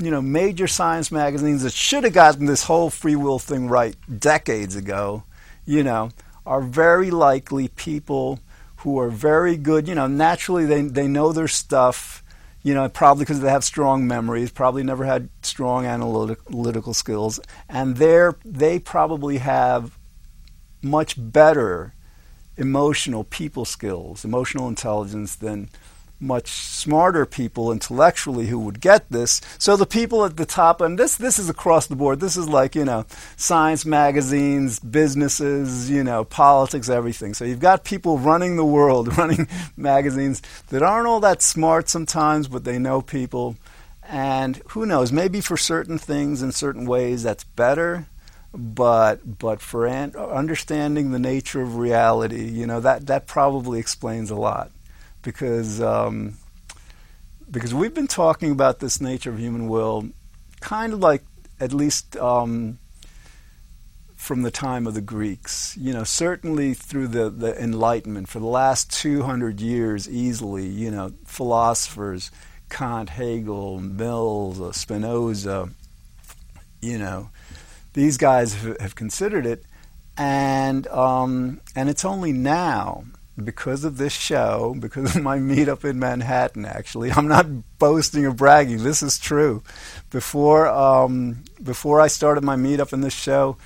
you 0.00 0.10
know 0.10 0.22
major 0.22 0.68
science 0.68 1.10
magazines 1.10 1.64
that 1.64 1.72
should 1.72 2.04
have 2.04 2.12
gotten 2.12 2.46
this 2.46 2.64
whole 2.64 2.90
free 2.90 3.16
will 3.16 3.40
thing 3.40 3.68
right 3.68 3.96
decades 4.18 4.76
ago, 4.76 5.24
you 5.66 5.82
know, 5.82 6.10
are 6.48 6.62
very 6.62 7.10
likely 7.10 7.68
people 7.68 8.40
who 8.78 8.98
are 8.98 9.10
very 9.10 9.56
good. 9.56 9.86
You 9.86 9.94
know, 9.94 10.06
naturally 10.06 10.64
they 10.66 10.82
they 10.82 11.06
know 11.06 11.32
their 11.32 11.48
stuff 11.48 12.24
you 12.62 12.74
know, 12.74 12.88
probably 12.88 13.22
because 13.22 13.40
they 13.40 13.50
have 13.50 13.64
strong 13.64 14.06
memories, 14.06 14.50
probably 14.50 14.82
never 14.82 15.04
had 15.04 15.28
strong 15.42 15.86
analytical 15.86 16.92
skills, 16.92 17.40
and 17.68 17.96
they're, 17.96 18.36
they 18.44 18.78
probably 18.78 19.38
have 19.38 19.96
much 20.82 21.14
better 21.16 21.94
emotional 22.56 23.24
people 23.24 23.64
skills, 23.64 24.24
emotional 24.24 24.68
intelligence 24.68 25.36
than 25.36 25.70
much 26.20 26.48
smarter 26.48 27.24
people 27.24 27.70
intellectually 27.70 28.46
who 28.46 28.58
would 28.58 28.80
get 28.80 29.08
this. 29.10 29.40
So 29.58 29.76
the 29.76 29.86
people 29.86 30.24
at 30.24 30.36
the 30.36 30.46
top, 30.46 30.80
and 30.80 30.98
this 30.98 31.16
this 31.16 31.38
is 31.38 31.48
across 31.48 31.86
the 31.86 31.96
board. 31.96 32.20
This 32.20 32.36
is 32.36 32.48
like 32.48 32.74
you 32.74 32.84
know, 32.84 33.06
science 33.36 33.84
magazines, 33.84 34.80
businesses, 34.80 35.90
you 35.90 36.02
know, 36.02 36.24
politics, 36.24 36.88
everything. 36.88 37.34
So 37.34 37.44
you've 37.44 37.60
got 37.60 37.84
people 37.84 38.18
running 38.18 38.56
the 38.56 38.64
world, 38.64 39.16
running 39.18 39.48
magazines 39.76 40.42
that 40.68 40.82
aren't 40.82 41.06
all 41.06 41.20
that 41.20 41.42
smart 41.42 41.88
sometimes, 41.88 42.48
but 42.48 42.64
they 42.64 42.78
know 42.78 43.00
people. 43.00 43.56
And 44.10 44.56
who 44.68 44.86
knows? 44.86 45.12
Maybe 45.12 45.40
for 45.42 45.58
certain 45.58 45.98
things 45.98 46.42
in 46.42 46.52
certain 46.52 46.86
ways 46.86 47.22
that's 47.22 47.44
better. 47.44 48.06
But 48.54 49.38
but 49.38 49.60
for 49.60 49.86
an, 49.86 50.16
understanding 50.16 51.10
the 51.10 51.18
nature 51.18 51.60
of 51.60 51.76
reality, 51.76 52.48
you 52.48 52.66
know 52.66 52.80
that 52.80 53.06
that 53.06 53.26
probably 53.26 53.78
explains 53.78 54.30
a 54.30 54.34
lot 54.36 54.70
because 55.28 55.82
um, 55.82 56.38
because 57.50 57.74
we've 57.74 57.92
been 57.92 58.06
talking 58.06 58.50
about 58.50 58.78
this 58.78 58.98
nature 58.98 59.28
of 59.28 59.38
human 59.38 59.68
will, 59.68 60.08
kind 60.62 60.94
of 60.94 61.00
like 61.00 61.22
at 61.60 61.74
least 61.74 62.16
um, 62.16 62.78
from 64.16 64.40
the 64.40 64.50
time 64.50 64.86
of 64.86 64.94
the 64.94 65.02
Greeks. 65.02 65.76
You 65.76 65.92
know, 65.92 66.02
certainly 66.02 66.72
through 66.72 67.08
the, 67.08 67.28
the 67.28 67.62
Enlightenment 67.62 68.30
for 68.30 68.38
the 68.38 68.46
last 68.46 68.90
two 68.90 69.22
hundred 69.24 69.60
years, 69.60 70.08
easily. 70.08 70.66
You 70.66 70.90
know, 70.90 71.12
philosophers, 71.26 72.30
Kant, 72.70 73.10
Hegel, 73.10 73.80
Mills, 73.80 74.58
uh, 74.58 74.72
Spinoza. 74.72 75.68
You 76.80 76.96
know, 76.96 77.28
these 77.92 78.16
guys 78.16 78.54
have, 78.54 78.94
considered 78.94 79.44
it, 79.44 79.62
and 80.16 80.86
um, 80.86 81.60
and 81.76 81.90
it's 81.90 82.06
only 82.06 82.32
now 82.32 83.04
because 83.44 83.84
of 83.84 83.98
this 83.98 84.12
show, 84.12 84.74
because 84.78 85.16
of 85.16 85.22
my 85.22 85.38
meetup 85.38 85.84
in 85.84 85.98
Manhattan, 85.98 86.64
actually, 86.64 87.10
I'm 87.12 87.28
not 87.28 87.46
boasting 87.78 88.26
or 88.26 88.32
bragging. 88.32 88.82
This 88.82 89.02
is 89.02 89.18
true. 89.18 89.62
Before 90.10 90.66
um, 90.68 91.44
before 91.62 92.00
I 92.00 92.08
started 92.08 92.44
my 92.44 92.56
meetup 92.56 92.92
in 92.92 93.00
this 93.00 93.14
show, 93.14 93.56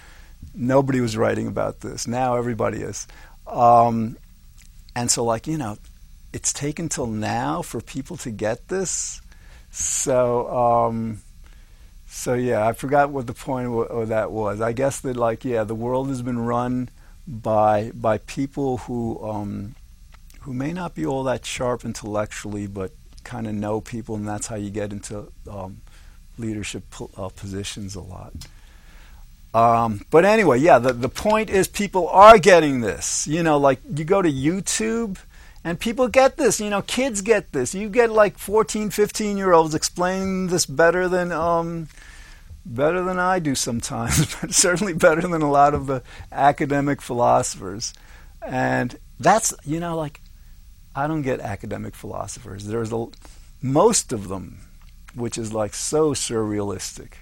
nobody 0.55 1.01
was 1.01 1.17
writing 1.17 1.47
about 1.47 1.81
this. 1.81 2.07
Now 2.07 2.37
everybody 2.37 2.79
is. 2.79 3.07
Um, 3.47 4.17
and 4.95 5.11
so, 5.11 5.25
like 5.25 5.47
you 5.47 5.59
know, 5.59 5.79
it's 6.33 6.53
taken 6.53 6.89
till 6.89 7.07
now 7.07 7.63
for 7.63 7.81
people 7.81 8.17
to 8.19 8.31
get 8.31 8.69
this. 8.69 9.21
So, 9.71 10.49
um, 10.51 11.23
so 12.07 12.35
yeah, 12.35 12.67
I 12.67 12.73
forgot 12.73 13.11
what 13.11 13.27
the 13.27 13.33
point 13.35 13.69
of 13.69 14.09
that 14.09 14.31
was. 14.31 14.61
I 14.61 14.73
guess 14.73 15.01
that 15.01 15.17
like 15.17 15.45
yeah, 15.45 15.65
the 15.65 15.75
world 15.75 16.09
has 16.09 16.21
been 16.21 16.39
run 16.39 16.91
by 17.27 17.91
by 17.95 18.19
people 18.19 18.79
who 18.79 19.23
um, 19.23 19.75
who 20.41 20.53
may 20.53 20.73
not 20.73 20.95
be 20.95 21.07
all 21.07 21.23
that 21.25 21.47
sharp 21.47 21.85
intellectually, 21.85 22.67
but 22.67 22.93
kind 23.25 23.47
of 23.47 23.55
know 23.55 23.81
people, 23.81 24.17
and 24.17 24.27
that's 24.27 24.47
how 24.47 24.57
you 24.57 24.71
get 24.71 24.93
into 24.93 25.31
um, 25.51 25.81
leadership 26.39 26.83
po- 26.91 27.11
uh, 27.17 27.29
positions 27.29 27.95
a 27.95 28.01
lot. 28.01 28.33
Um, 29.55 30.05
but 30.11 30.25
anyway, 30.25 30.59
yeah, 30.59 30.79
the, 30.79 30.93
the 30.93 31.09
point 31.09 31.51
is 31.51 31.69
people 31.69 32.09
are 32.09 32.39
getting 32.39 32.81
this. 32.81 33.27
You 33.27 33.43
know, 33.43 33.59
like 33.59 33.81
you 33.95 34.05
go 34.05 34.23
to 34.23 34.33
YouTube 34.33 35.19
and 35.63 35.79
people 35.79 36.09
get 36.09 36.37
this. 36.37 36.61
You 36.61 36.71
know, 36.71 36.83
kids 36.83 37.21
get 37.21 37.53
this. 37.53 37.75
You 37.75 37.89
get 37.89 38.11
like 38.11 38.39
14, 38.39 38.91
15 38.91 39.37
year 39.37 39.53
olds 39.53 39.75
explaining 39.75 40.49
this 40.49 40.67
better 40.67 41.09
than 41.09 41.33
um, 41.33 41.89
better 42.65 43.03
than 43.03 43.19
I 43.19 43.39
do 43.39 43.55
sometimes, 43.55 44.35
but 44.41 44.53
certainly 44.55 44.93
better 44.93 45.23
than 45.23 45.43
a 45.43 45.51
lot 45.51 45.75
of 45.75 45.87
the 45.87 46.03
academic 46.31 47.01
philosophers. 47.01 47.93
And 48.41 48.99
that's, 49.19 49.55
you 49.65 49.81
know, 49.81 49.97
like, 49.97 50.21
I 50.95 51.07
don't 51.07 51.23
get 51.23 51.41
academic 51.41 51.95
philosophers. 51.95 52.67
There's 52.67 52.93
a, 52.93 53.07
most 53.61 54.13
of 54.13 54.29
them, 54.29 54.61
which 55.15 55.39
is 55.39 55.53
like 55.53 55.75
so 55.75 56.13
surrealistic, 56.13 57.15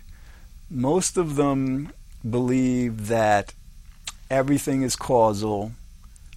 most 0.69 1.17
of 1.17 1.37
them 1.37 1.93
believe 2.29 3.09
that 3.09 3.55
everything 4.31 4.83
is 4.83 4.95
causal, 4.95 5.73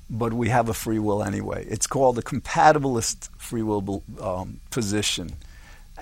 but 0.09 0.33
we 0.33 0.49
have 0.49 0.69
a 0.69 0.73
free 0.73 0.99
will 0.99 1.23
anyway. 1.23 1.65
It's 1.69 1.87
called 1.87 2.17
a 2.17 2.21
compatibilist 2.21 3.29
free 3.37 3.61
will 3.61 4.03
um, 4.19 4.59
position. 4.71 5.33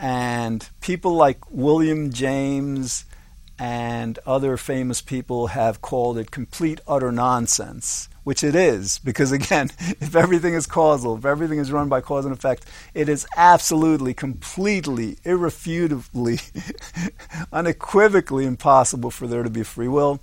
And 0.01 0.67
people 0.81 1.13
like 1.13 1.37
William 1.51 2.11
James 2.11 3.05
and 3.59 4.17
other 4.25 4.57
famous 4.57 4.99
people 4.99 5.47
have 5.47 5.79
called 5.79 6.17
it 6.17 6.31
complete 6.31 6.81
utter 6.87 7.11
nonsense, 7.11 8.09
which 8.23 8.43
it 8.43 8.55
is, 8.55 8.97
because 8.97 9.31
again, 9.41 9.69
if 9.79 10.15
everything 10.15 10.55
is 10.55 10.65
causal, 10.65 11.15
if 11.17 11.23
everything 11.23 11.59
is 11.59 11.71
run 11.71 11.87
by 11.87 12.01
cause 12.01 12.25
and 12.25 12.33
effect, 12.33 12.65
it 12.95 13.07
is 13.07 13.27
absolutely, 13.37 14.15
completely, 14.15 15.17
irrefutably, 15.23 16.39
unequivocally 17.53 18.45
impossible 18.47 19.11
for 19.11 19.27
there 19.27 19.43
to 19.43 19.51
be 19.51 19.61
free 19.61 19.87
will. 19.87 20.19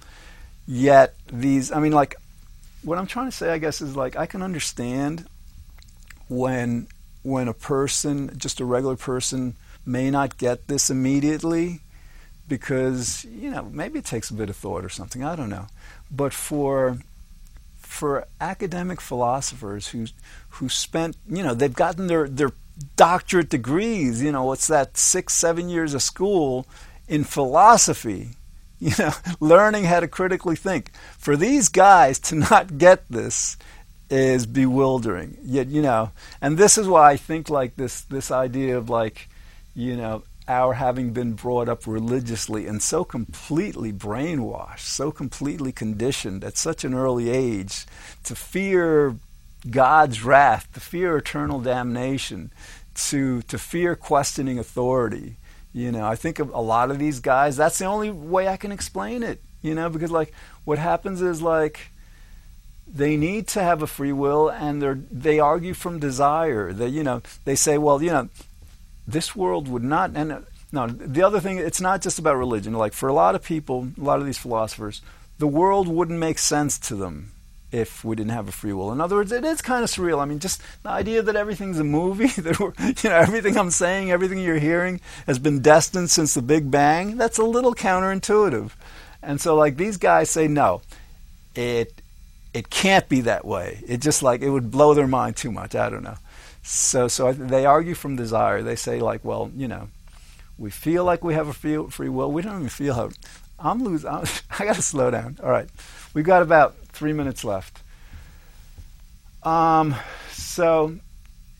Yet 0.67 1.15
these, 1.33 1.71
I 1.71 1.79
mean, 1.79 1.93
like, 1.93 2.17
what 2.83 2.99
I'm 2.99 3.07
trying 3.07 3.31
to 3.31 3.37
say, 3.37 3.53
I 3.53 3.59
guess, 3.59 3.81
is 3.81 3.95
like 3.95 4.17
I 4.17 4.27
can 4.27 4.43
understand 4.43 5.27
when 6.29 6.89
when 7.23 7.47
a 7.47 7.55
person, 7.55 8.37
just 8.39 8.59
a 8.61 8.65
regular 8.65 8.97
person, 8.97 9.55
may 9.89 10.11
not 10.11 10.39
get 10.39 10.69
this 10.69 10.91
immediately 10.91 11.81
because 12.49 13.25
you 13.25 13.51
know 13.51 13.69
maybe 13.73 13.99
it 13.99 14.05
takes 14.05 14.31
a 14.31 14.35
bit 14.35 14.51
of 14.51 14.57
thought 14.57 14.85
or 14.85 14.89
something. 14.89 15.25
I 15.25 15.37
don't 15.37 15.51
know. 15.51 15.67
But 16.11 16.33
for 16.33 16.99
for 17.77 18.27
academic 18.41 19.01
philosophers 19.01 19.89
who 19.89 20.07
who 20.51 20.69
spent 20.69 21.17
you 21.29 21.43
know 21.43 21.55
they've 21.55 21.75
gotten 21.75 22.07
their 22.07 22.29
their 22.29 22.53
doctorate 22.97 23.49
degrees 23.49 24.23
you 24.23 24.31
know 24.31 24.45
what's 24.45 24.69
that 24.69 24.97
6 24.97 25.33
7 25.33 25.69
years 25.69 25.95
of 25.95 26.03
school 26.03 26.65
in 27.09 27.25
philosophy 27.25 28.31
you 28.79 28.93
know 28.99 29.11
learning 29.41 29.85
how 29.85 30.01
to 30.01 30.09
critically 30.09 30.57
think. 30.57 30.93
For 31.19 31.37
these 31.37 31.69
guys 31.69 32.19
to 32.21 32.37
not 32.37 32.79
get 32.79 33.11
this 33.11 33.57
is 34.11 34.47
bewildering. 34.47 35.37
Yet 35.43 35.69
you 35.69 35.83
know 35.83 36.13
and 36.41 36.57
this 36.57 36.79
is 36.79 36.87
why 36.87 37.11
I 37.11 37.17
think 37.17 37.51
like 37.51 37.77
this 37.77 38.03
this 38.03 38.31
idea 38.31 38.79
of 38.79 38.89
like 38.89 39.29
you 39.79 39.97
know, 39.97 40.25
our 40.49 40.75
having 40.75 41.13
been 41.13 41.35
brought 41.35 41.69
up 41.69 41.87
religiously 41.87 42.67
and 42.67 42.83
so 42.83 43.05
completely 43.05 43.93
brainwashed, 43.93 44.81
so 44.81 45.13
completely 45.13 45.71
conditioned 45.71 46.43
at 46.43 46.57
such 46.57 46.85
an 46.85 46.95
early 46.95 47.31
age 47.31 47.87
to 48.25 48.35
fear 48.35 49.15
God's 49.71 50.25
wrath, 50.25 50.69
to 50.73 50.81
fear 50.81 51.17
eternal 51.17 51.61
damnation, 51.61 52.51
to 52.95 53.43
to 53.43 53.57
fear 53.57 53.95
questioning 53.95 54.59
authority. 54.59 55.37
You 55.73 55.93
know, 55.93 56.07
I 56.09 56.17
think 56.17 56.41
of 56.41 56.49
a 56.51 56.61
lot 56.61 56.91
of 56.91 56.99
these 56.99 57.21
guys, 57.21 57.57
that's 57.57 57.79
the 57.79 57.85
only 57.85 58.11
way 58.11 58.49
I 58.49 58.57
can 58.57 58.73
explain 58.73 59.23
it, 59.23 59.41
you 59.63 59.77
know, 59.77 59.89
because 59.89 60.11
like 60.11 60.33
what 60.65 60.79
happens 60.79 61.23
is 61.23 61.41
like 61.41 61.93
they 62.85 63.17
need 63.17 63.47
to 63.49 63.63
have 63.63 63.81
a 63.83 63.87
free 63.87 64.13
will 64.13 64.49
and 64.49 64.83
they 64.83 64.95
they 65.13 65.39
argue 65.39 65.75
from 65.75 66.01
desire. 66.01 66.73
They 66.73 66.89
you 66.89 67.05
know, 67.05 67.23
they 67.45 67.55
say, 67.55 67.79
well, 67.79 68.03
you 68.03 68.11
know, 68.11 68.29
this 69.09 69.35
world 69.35 69.69
would 69.69 69.83
not 69.83 70.13
and 70.15 70.31
uh, 70.31 70.41
no 70.71 70.87
the 70.87 71.23
other 71.23 71.41
thing 71.41 71.59
it's 71.59 71.81
not 71.81 72.03
just 72.03 72.19
about 72.19 72.37
religion. 72.37 72.75
Like 72.75 72.93
for 72.93 73.09
a 73.09 73.13
lot 73.13 73.35
of 73.35 73.43
people 73.43 73.89
a 73.99 74.05
lot 74.05 74.21
of 74.21 74.27
these 74.27 74.39
philosophers 74.39 75.01
the 75.39 75.47
world 75.47 75.89
wouldn't 75.89 76.19
make 76.19 76.39
sense 76.39 76.79
to 76.79 76.95
them 76.95 77.33
if 77.71 78.05
we 78.05 78.17
didn't 78.17 78.33
have 78.33 78.49
a 78.49 78.53
free 78.53 78.73
will. 78.73 78.93
In 78.93 79.01
other 79.01 79.17
words 79.17 79.33
it 79.33 79.45
is 79.45 79.63
kind 79.63 79.83
of 79.83 79.91
surreal. 79.91 80.21
I 80.21 80.27
mean 80.27 80.39
just 80.39 80.63
the 80.83 80.91
idea 80.91 81.23
that 81.23 81.37
everything's 81.37 81.79
a 81.79 81.85
movie 81.85 82.27
that 82.43 82.61
we're, 82.61 82.75
you 82.79 83.09
know 83.09 83.17
everything 83.17 83.57
i'm 83.57 83.71
saying 83.71 84.11
everything 84.11 84.39
you're 84.39 84.59
hearing 84.59 85.01
has 85.27 85.39
been 85.39 85.61
destined 85.61 86.11
since 86.11 86.35
the 86.35 86.43
big 86.43 86.71
bang 86.71 87.17
that's 87.17 87.39
a 87.39 87.45
little 87.45 87.75
counterintuitive. 87.75 88.73
And 89.23 89.41
so 89.41 89.57
like 89.57 89.77
these 89.77 89.97
guys 89.97 90.29
say 90.29 90.49
no 90.49 90.83
it 91.55 92.03
it 92.59 92.69
can't 92.71 93.09
be 93.09 93.21
that 93.23 93.45
way 93.45 93.83
it 93.87 94.01
just 94.01 94.23
like 94.23 94.43
it 94.43 94.51
would 94.51 94.71
blow 94.71 94.95
their 94.95 95.07
mind 95.07 95.37
too 95.37 95.53
much 95.53 95.75
i 95.75 95.89
don't 95.89 96.03
know 96.03 96.17
so, 96.69 97.09
so 97.09 97.33
they 97.33 97.65
argue 97.65 97.95
from 97.95 98.17
desire. 98.17 98.63
They 98.63 98.77
say 98.77 99.01
like, 99.01 99.25
well, 99.25 99.51
you 99.57 99.69
know, 99.69 99.89
we 100.59 100.71
feel 100.71 101.03
like 101.03 101.25
we 101.25 101.33
have 101.33 101.49
a 101.49 101.55
free, 101.55 101.83
free 101.89 102.11
will. 102.11 102.31
We 102.31 102.43
don't 102.43 102.57
even 102.57 102.69
feel 102.69 102.95
how. 102.95 103.11
I'm 103.59 103.83
losing. 103.83 104.11
I 104.11 104.65
got 104.65 104.77
to 104.77 104.83
slow 104.83 105.11
down. 105.11 105.39
All 105.43 105.51
right, 105.51 105.69
we've 106.13 106.27
got 106.27 106.43
about 106.43 106.77
three 106.89 107.15
minutes 107.15 107.43
left. 107.43 107.81
Um, 109.43 109.95
so, 110.31 110.99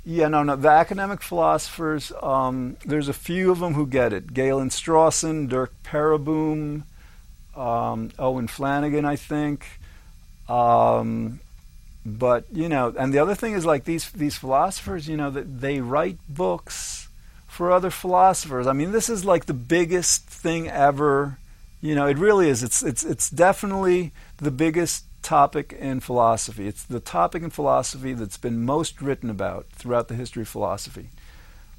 yeah, 0.05 0.29
no, 0.29 0.43
no. 0.43 0.57
The 0.57 0.69
academic 0.69 1.23
philosophers, 1.23 2.13
um, 2.23 2.77
there's 2.85 3.09
a 3.09 3.15
few 3.15 3.51
of 3.51 3.61
them 3.61 3.75
who 3.75 3.87
get 3.87 4.13
it. 4.13 4.35
Galen 4.35 4.69
Strawson, 4.69 5.49
Derk 5.49 5.71
Pereboom, 5.85 6.83
um, 7.59 8.11
Owen 8.19 8.47
Flanagan, 8.47 9.07
I 9.07 9.17
think. 9.17 9.81
Um, 10.49 11.41
but 12.07 12.45
you 12.53 12.69
know, 12.69 12.95
and 12.99 13.13
the 13.13 13.19
other 13.19 13.35
thing 13.35 13.53
is 13.53 13.67
like 13.67 13.85
these 13.85 14.11
these 14.13 14.37
philosophers, 14.37 15.09
you 15.09 15.17
know, 15.17 15.31
that 15.31 15.61
they 15.61 15.81
write 15.81 16.19
books 16.29 17.09
for 17.47 17.73
other 17.73 17.91
philosophers. 17.91 18.67
I 18.67 18.73
mean, 18.73 18.93
this 18.93 19.09
is 19.09 19.25
like 19.25 19.47
the 19.47 19.55
biggest 19.55 20.27
thing 20.27 20.69
ever. 20.69 21.39
You 21.81 21.95
know, 21.95 22.07
it 22.07 22.19
really 22.19 22.49
is. 22.49 22.63
It's 22.63 22.83
it's 22.83 23.05
it's 23.05 23.31
definitely 23.31 24.13
the 24.39 24.51
biggest 24.51 25.05
topic 25.23 25.75
in 25.79 26.01
philosophy. 26.01 26.67
It's 26.67 26.85
the 26.85 27.01
topic 27.01 27.43
in 27.43 27.51
philosophy 27.51 28.15
that's 28.15 28.39
been 28.39 28.65
most 28.65 29.03
written 29.03 29.29
about 29.29 29.67
throughout 29.73 30.09
the 30.09 30.15
history 30.15 30.43
of 30.43 30.49
philosophy. 30.49 31.11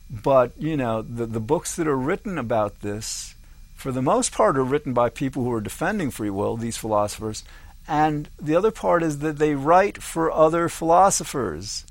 But, 0.10 0.52
you 0.58 0.76
know, 0.76 1.02
the, 1.02 1.26
the 1.26 1.40
books 1.40 1.76
that 1.76 1.88
are 1.88 1.98
written 1.98 2.38
about 2.38 2.82
this, 2.82 3.36
for 3.76 3.92
the 3.92 4.02
most 4.02 4.32
part, 4.32 4.58
are 4.58 4.64
written 4.64 4.94
by 4.94 5.10
people 5.10 5.44
who 5.44 5.54
are 5.54 5.62
defending 5.62 6.12
free 6.12 6.30
will, 6.30 6.58
these 6.58 6.78
philosophers. 6.78 7.44
And 7.90 8.30
the 8.40 8.56
other 8.56 8.70
part 8.70 9.02
is 9.02 9.18
that 9.20 9.40
they 9.40 9.56
write 9.56 10.04
for 10.04 10.32
other 10.32 10.70
philosophers. 10.70 11.88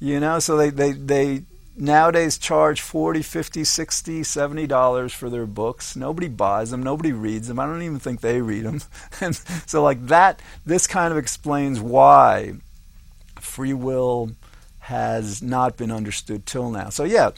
You 0.00 0.18
know, 0.18 0.38
so 0.38 0.56
they, 0.56 0.70
they, 0.70 0.92
they 0.92 1.42
nowadays 1.76 2.38
charge 2.38 2.80
40 2.80 3.22
50 3.22 3.62
60 3.62 4.22
70 4.22 4.66
dollars 4.66 5.12
for 5.12 5.28
their 5.28 5.44
books. 5.44 5.94
Nobody 5.94 6.28
buys 6.28 6.70
them. 6.70 6.82
Nobody 6.82 7.12
reads 7.12 7.48
them. 7.48 7.58
I 7.58 7.66
don't 7.66 7.82
even 7.82 7.98
think 7.98 8.22
they 8.22 8.40
read 8.40 8.64
them 8.64 8.80
and 9.20 9.36
so 9.66 9.82
like 9.82 10.06
that 10.06 10.40
this 10.64 10.86
kind 10.86 11.12
of 11.12 11.18
explains 11.18 11.80
why 11.80 12.54
free 13.38 13.74
will 13.74 14.32
has 14.78 15.42
not 15.42 15.76
been 15.76 15.92
understood 15.92 16.46
till 16.46 16.70
now. 16.70 16.88
So 16.88 17.04
yeah 17.04 17.30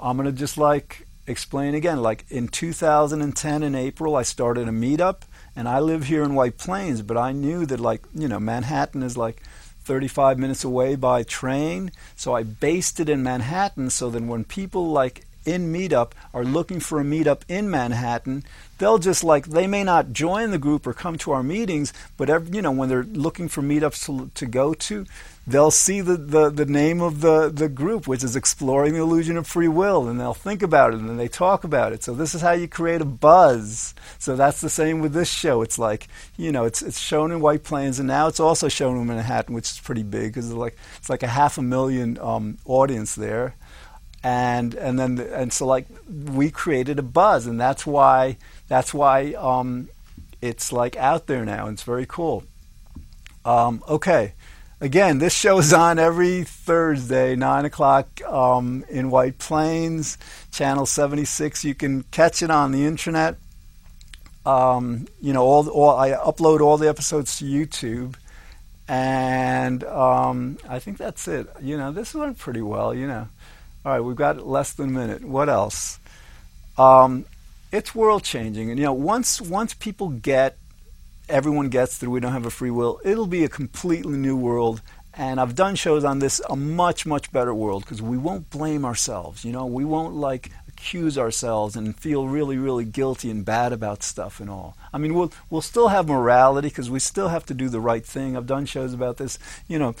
i'm 0.00 0.16
going 0.16 0.26
to 0.26 0.32
just 0.32 0.56
like 0.56 1.06
explain 1.26 1.74
again. 1.74 2.00
Like 2.00 2.24
in 2.28 2.46
2010 2.46 3.62
in 3.64 3.74
april 3.74 4.14
i 4.14 4.22
started 4.22 4.68
a 4.68 4.72
meetup 4.72 5.22
and 5.56 5.68
i 5.68 5.80
live 5.80 6.04
here 6.04 6.22
in 6.22 6.34
white 6.34 6.58
plains 6.58 7.02
but 7.02 7.16
i 7.16 7.32
knew 7.32 7.66
that 7.66 7.80
like 7.80 8.02
you 8.14 8.28
know 8.28 8.38
manhattan 8.38 9.02
is 9.02 9.16
like 9.16 9.42
35 9.86 10.36
minutes 10.36 10.64
away 10.64 10.96
by 10.96 11.22
train. 11.22 11.92
So 12.16 12.34
I 12.34 12.42
based 12.42 12.98
it 12.98 13.08
in 13.08 13.22
Manhattan 13.22 13.90
so 13.90 14.10
that 14.10 14.22
when 14.24 14.42
people 14.42 14.88
like 14.88 15.25
in 15.46 15.72
Meetup 15.72 16.12
are 16.34 16.44
looking 16.44 16.80
for 16.80 17.00
a 17.00 17.04
meetup 17.04 17.42
in 17.48 17.70
Manhattan, 17.70 18.44
they'll 18.78 18.98
just 18.98 19.24
like 19.24 19.46
they 19.46 19.66
may 19.66 19.84
not 19.84 20.12
join 20.12 20.50
the 20.50 20.58
group 20.58 20.86
or 20.86 20.92
come 20.92 21.16
to 21.18 21.30
our 21.30 21.42
meetings, 21.42 21.92
but 22.16 22.28
every, 22.28 22.54
you 22.54 22.62
know 22.62 22.72
when 22.72 22.88
they're 22.88 23.04
looking 23.04 23.48
for 23.48 23.62
meetups 23.62 24.04
to, 24.06 24.30
to 24.34 24.46
go 24.46 24.74
to, 24.74 25.06
they'll 25.46 25.70
see 25.70 26.00
the, 26.00 26.16
the, 26.16 26.50
the 26.50 26.66
name 26.66 27.00
of 27.00 27.20
the, 27.20 27.48
the 27.48 27.68
group, 27.68 28.06
which 28.06 28.24
is 28.24 28.34
Exploring 28.34 28.94
the 28.94 29.00
Illusion 29.00 29.36
of 29.36 29.46
Free 29.46 29.68
Will, 29.68 30.08
and 30.08 30.20
they'll 30.20 30.34
think 30.34 30.62
about 30.62 30.92
it 30.92 31.00
and 31.00 31.18
they 31.18 31.28
talk 31.28 31.64
about 31.64 31.92
it. 31.92 32.02
So 32.02 32.14
this 32.14 32.34
is 32.34 32.40
how 32.40 32.52
you 32.52 32.66
create 32.66 33.00
a 33.00 33.06
buzz. 33.06 33.94
So 34.18 34.34
that's 34.34 34.60
the 34.60 34.70
same 34.70 35.00
with 35.00 35.12
this 35.12 35.30
show. 35.30 35.62
It's 35.62 35.78
like, 35.78 36.08
you 36.36 36.50
know, 36.50 36.64
it's, 36.64 36.82
it's 36.82 36.98
shown 36.98 37.30
in 37.30 37.40
White 37.40 37.62
Plains, 37.62 37.98
and 37.98 38.08
now 38.08 38.26
it's 38.26 38.40
also 38.40 38.68
shown 38.68 38.98
in 38.98 39.06
Manhattan, 39.06 39.54
which 39.54 39.70
is 39.70 39.78
pretty 39.78 40.02
big 40.02 40.32
because 40.32 40.50
it's 40.50 40.58
like, 40.58 40.76
it's 40.98 41.08
like 41.08 41.22
a 41.22 41.28
half 41.28 41.58
a 41.58 41.62
million 41.62 42.18
um, 42.20 42.58
audience 42.64 43.14
there. 43.14 43.54
And, 44.26 44.74
and 44.74 44.98
then 44.98 45.20
and 45.20 45.52
so 45.52 45.66
like 45.66 45.86
we 46.08 46.50
created 46.50 46.98
a 46.98 47.02
buzz 47.02 47.46
and 47.46 47.60
that's 47.60 47.86
why 47.86 48.38
that's 48.66 48.92
why 48.92 49.34
um, 49.34 49.88
it's 50.42 50.72
like 50.72 50.96
out 50.96 51.28
there 51.28 51.44
now 51.44 51.66
and 51.66 51.74
it's 51.74 51.84
very 51.84 52.06
cool 52.06 52.42
um, 53.44 53.84
okay 53.88 54.32
again, 54.80 55.18
this 55.18 55.32
show 55.32 55.58
is 55.58 55.72
on 55.72 55.98
every 55.98 56.44
Thursday, 56.44 57.36
9 57.36 57.64
o'clock 57.64 58.22
um, 58.24 58.84
in 58.88 59.10
White 59.10 59.38
Plains, 59.38 60.18
channel 60.50 60.86
76. 60.86 61.64
You 61.64 61.74
can 61.74 62.02
catch 62.04 62.42
it 62.42 62.50
on 62.50 62.72
the 62.72 62.84
internet. 62.84 63.36
Um, 64.44 65.08
you 65.20 65.32
know, 65.32 65.42
all, 65.42 65.68
all, 65.68 65.96
I 65.96 66.10
upload 66.10 66.60
all 66.60 66.76
the 66.76 66.88
episodes 66.88 67.38
to 67.38 67.44
YouTube. 67.44 68.14
And 68.88 69.82
um, 69.82 70.58
I 70.68 70.78
think 70.78 70.98
that's 70.98 71.26
it. 71.26 71.48
You 71.60 71.76
know, 71.76 71.90
this 71.90 72.14
went 72.14 72.38
pretty 72.38 72.62
well, 72.62 72.94
you 72.94 73.08
know. 73.08 73.28
All 73.86 73.92
right, 73.92 74.00
we've 74.00 74.16
got 74.16 74.44
less 74.44 74.72
than 74.72 74.88
a 74.88 74.92
minute. 74.92 75.24
What 75.24 75.48
else? 75.48 76.00
Um, 76.76 77.24
it's 77.70 77.94
world 77.94 78.24
changing. 78.24 78.68
And, 78.68 78.80
you 78.80 78.84
know, 78.84 78.92
once, 78.92 79.40
once 79.40 79.74
people 79.74 80.08
get 80.08 80.58
everyone 81.28 81.68
gets 81.68 81.98
that 81.98 82.10
we 82.10 82.18
don't 82.18 82.32
have 82.32 82.46
a 82.46 82.50
free 82.50 82.72
will, 82.72 83.00
it'll 83.04 83.28
be 83.28 83.44
a 83.44 83.48
completely 83.48 84.18
new 84.18 84.36
world. 84.36 84.82
And 85.14 85.40
I've 85.40 85.54
done 85.54 85.76
shows 85.76 86.02
on 86.02 86.18
this, 86.18 86.40
a 86.50 86.56
much, 86.56 87.06
much 87.06 87.30
better 87.30 87.54
world, 87.54 87.84
because 87.84 88.02
we 88.02 88.18
won't 88.18 88.50
blame 88.50 88.84
ourselves. 88.84 89.44
You 89.44 89.52
know, 89.52 89.66
we 89.66 89.84
won't 89.84 90.16
like 90.16 90.50
accuse 90.66 91.16
ourselves 91.16 91.76
and 91.76 91.96
feel 91.96 92.26
really, 92.26 92.58
really 92.58 92.84
guilty 92.84 93.30
and 93.30 93.44
bad 93.44 93.72
about 93.72 94.02
stuff 94.02 94.40
and 94.40 94.50
all. 94.50 94.76
I 94.92 94.98
mean, 94.98 95.14
we'll 95.14 95.32
we'll 95.48 95.62
still 95.62 95.88
have 95.88 96.08
morality 96.08 96.68
because 96.68 96.90
we 96.90 96.98
still 96.98 97.28
have 97.28 97.46
to 97.46 97.54
do 97.54 97.68
the 97.68 97.80
right 97.80 98.04
thing. 98.04 98.36
I've 98.36 98.48
done 98.48 98.66
shows 98.66 98.92
about 98.92 99.16
this. 99.16 99.38
You 99.68 99.78
know, 99.78 99.94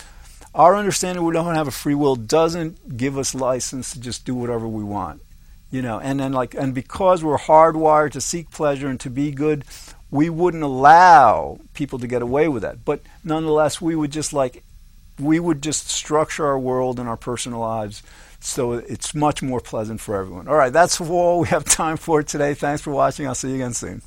our 0.56 0.74
understanding 0.74 1.22
we 1.22 1.34
don't 1.34 1.54
have 1.54 1.68
a 1.68 1.72
free 1.72 1.94
will 1.94 2.16
doesn't 2.16 2.96
give 2.96 3.18
us 3.18 3.34
license 3.34 3.92
to 3.92 4.00
just 4.00 4.24
do 4.24 4.34
whatever 4.34 4.66
we 4.66 4.82
want. 4.82 5.22
You 5.70 5.82
know, 5.82 6.00
and 6.00 6.18
then 6.18 6.32
like 6.32 6.54
and 6.54 6.74
because 6.74 7.22
we're 7.22 7.38
hardwired 7.38 8.12
to 8.12 8.20
seek 8.20 8.50
pleasure 8.50 8.88
and 8.88 8.98
to 9.00 9.10
be 9.10 9.30
good, 9.32 9.64
we 10.10 10.30
wouldn't 10.30 10.62
allow 10.62 11.58
people 11.74 11.98
to 11.98 12.06
get 12.06 12.22
away 12.22 12.48
with 12.48 12.62
that. 12.62 12.84
But 12.84 13.02
nonetheless, 13.22 13.80
we 13.80 13.94
would 13.94 14.12
just 14.12 14.32
like, 14.32 14.64
we 15.18 15.38
would 15.38 15.62
just 15.62 15.90
structure 15.90 16.46
our 16.46 16.58
world 16.58 16.98
and 16.98 17.08
our 17.08 17.16
personal 17.16 17.60
lives 17.60 18.02
so 18.40 18.74
it's 18.74 19.14
much 19.14 19.42
more 19.42 19.60
pleasant 19.60 20.00
for 20.00 20.16
everyone. 20.16 20.46
All 20.46 20.54
right, 20.54 20.72
that's 20.72 21.00
all 21.00 21.40
we 21.40 21.48
have 21.48 21.64
time 21.64 21.96
for 21.96 22.22
today. 22.22 22.54
Thanks 22.54 22.80
for 22.80 22.92
watching. 22.92 23.26
I'll 23.26 23.34
see 23.34 23.48
you 23.48 23.56
again 23.56 23.74
soon. 23.74 24.02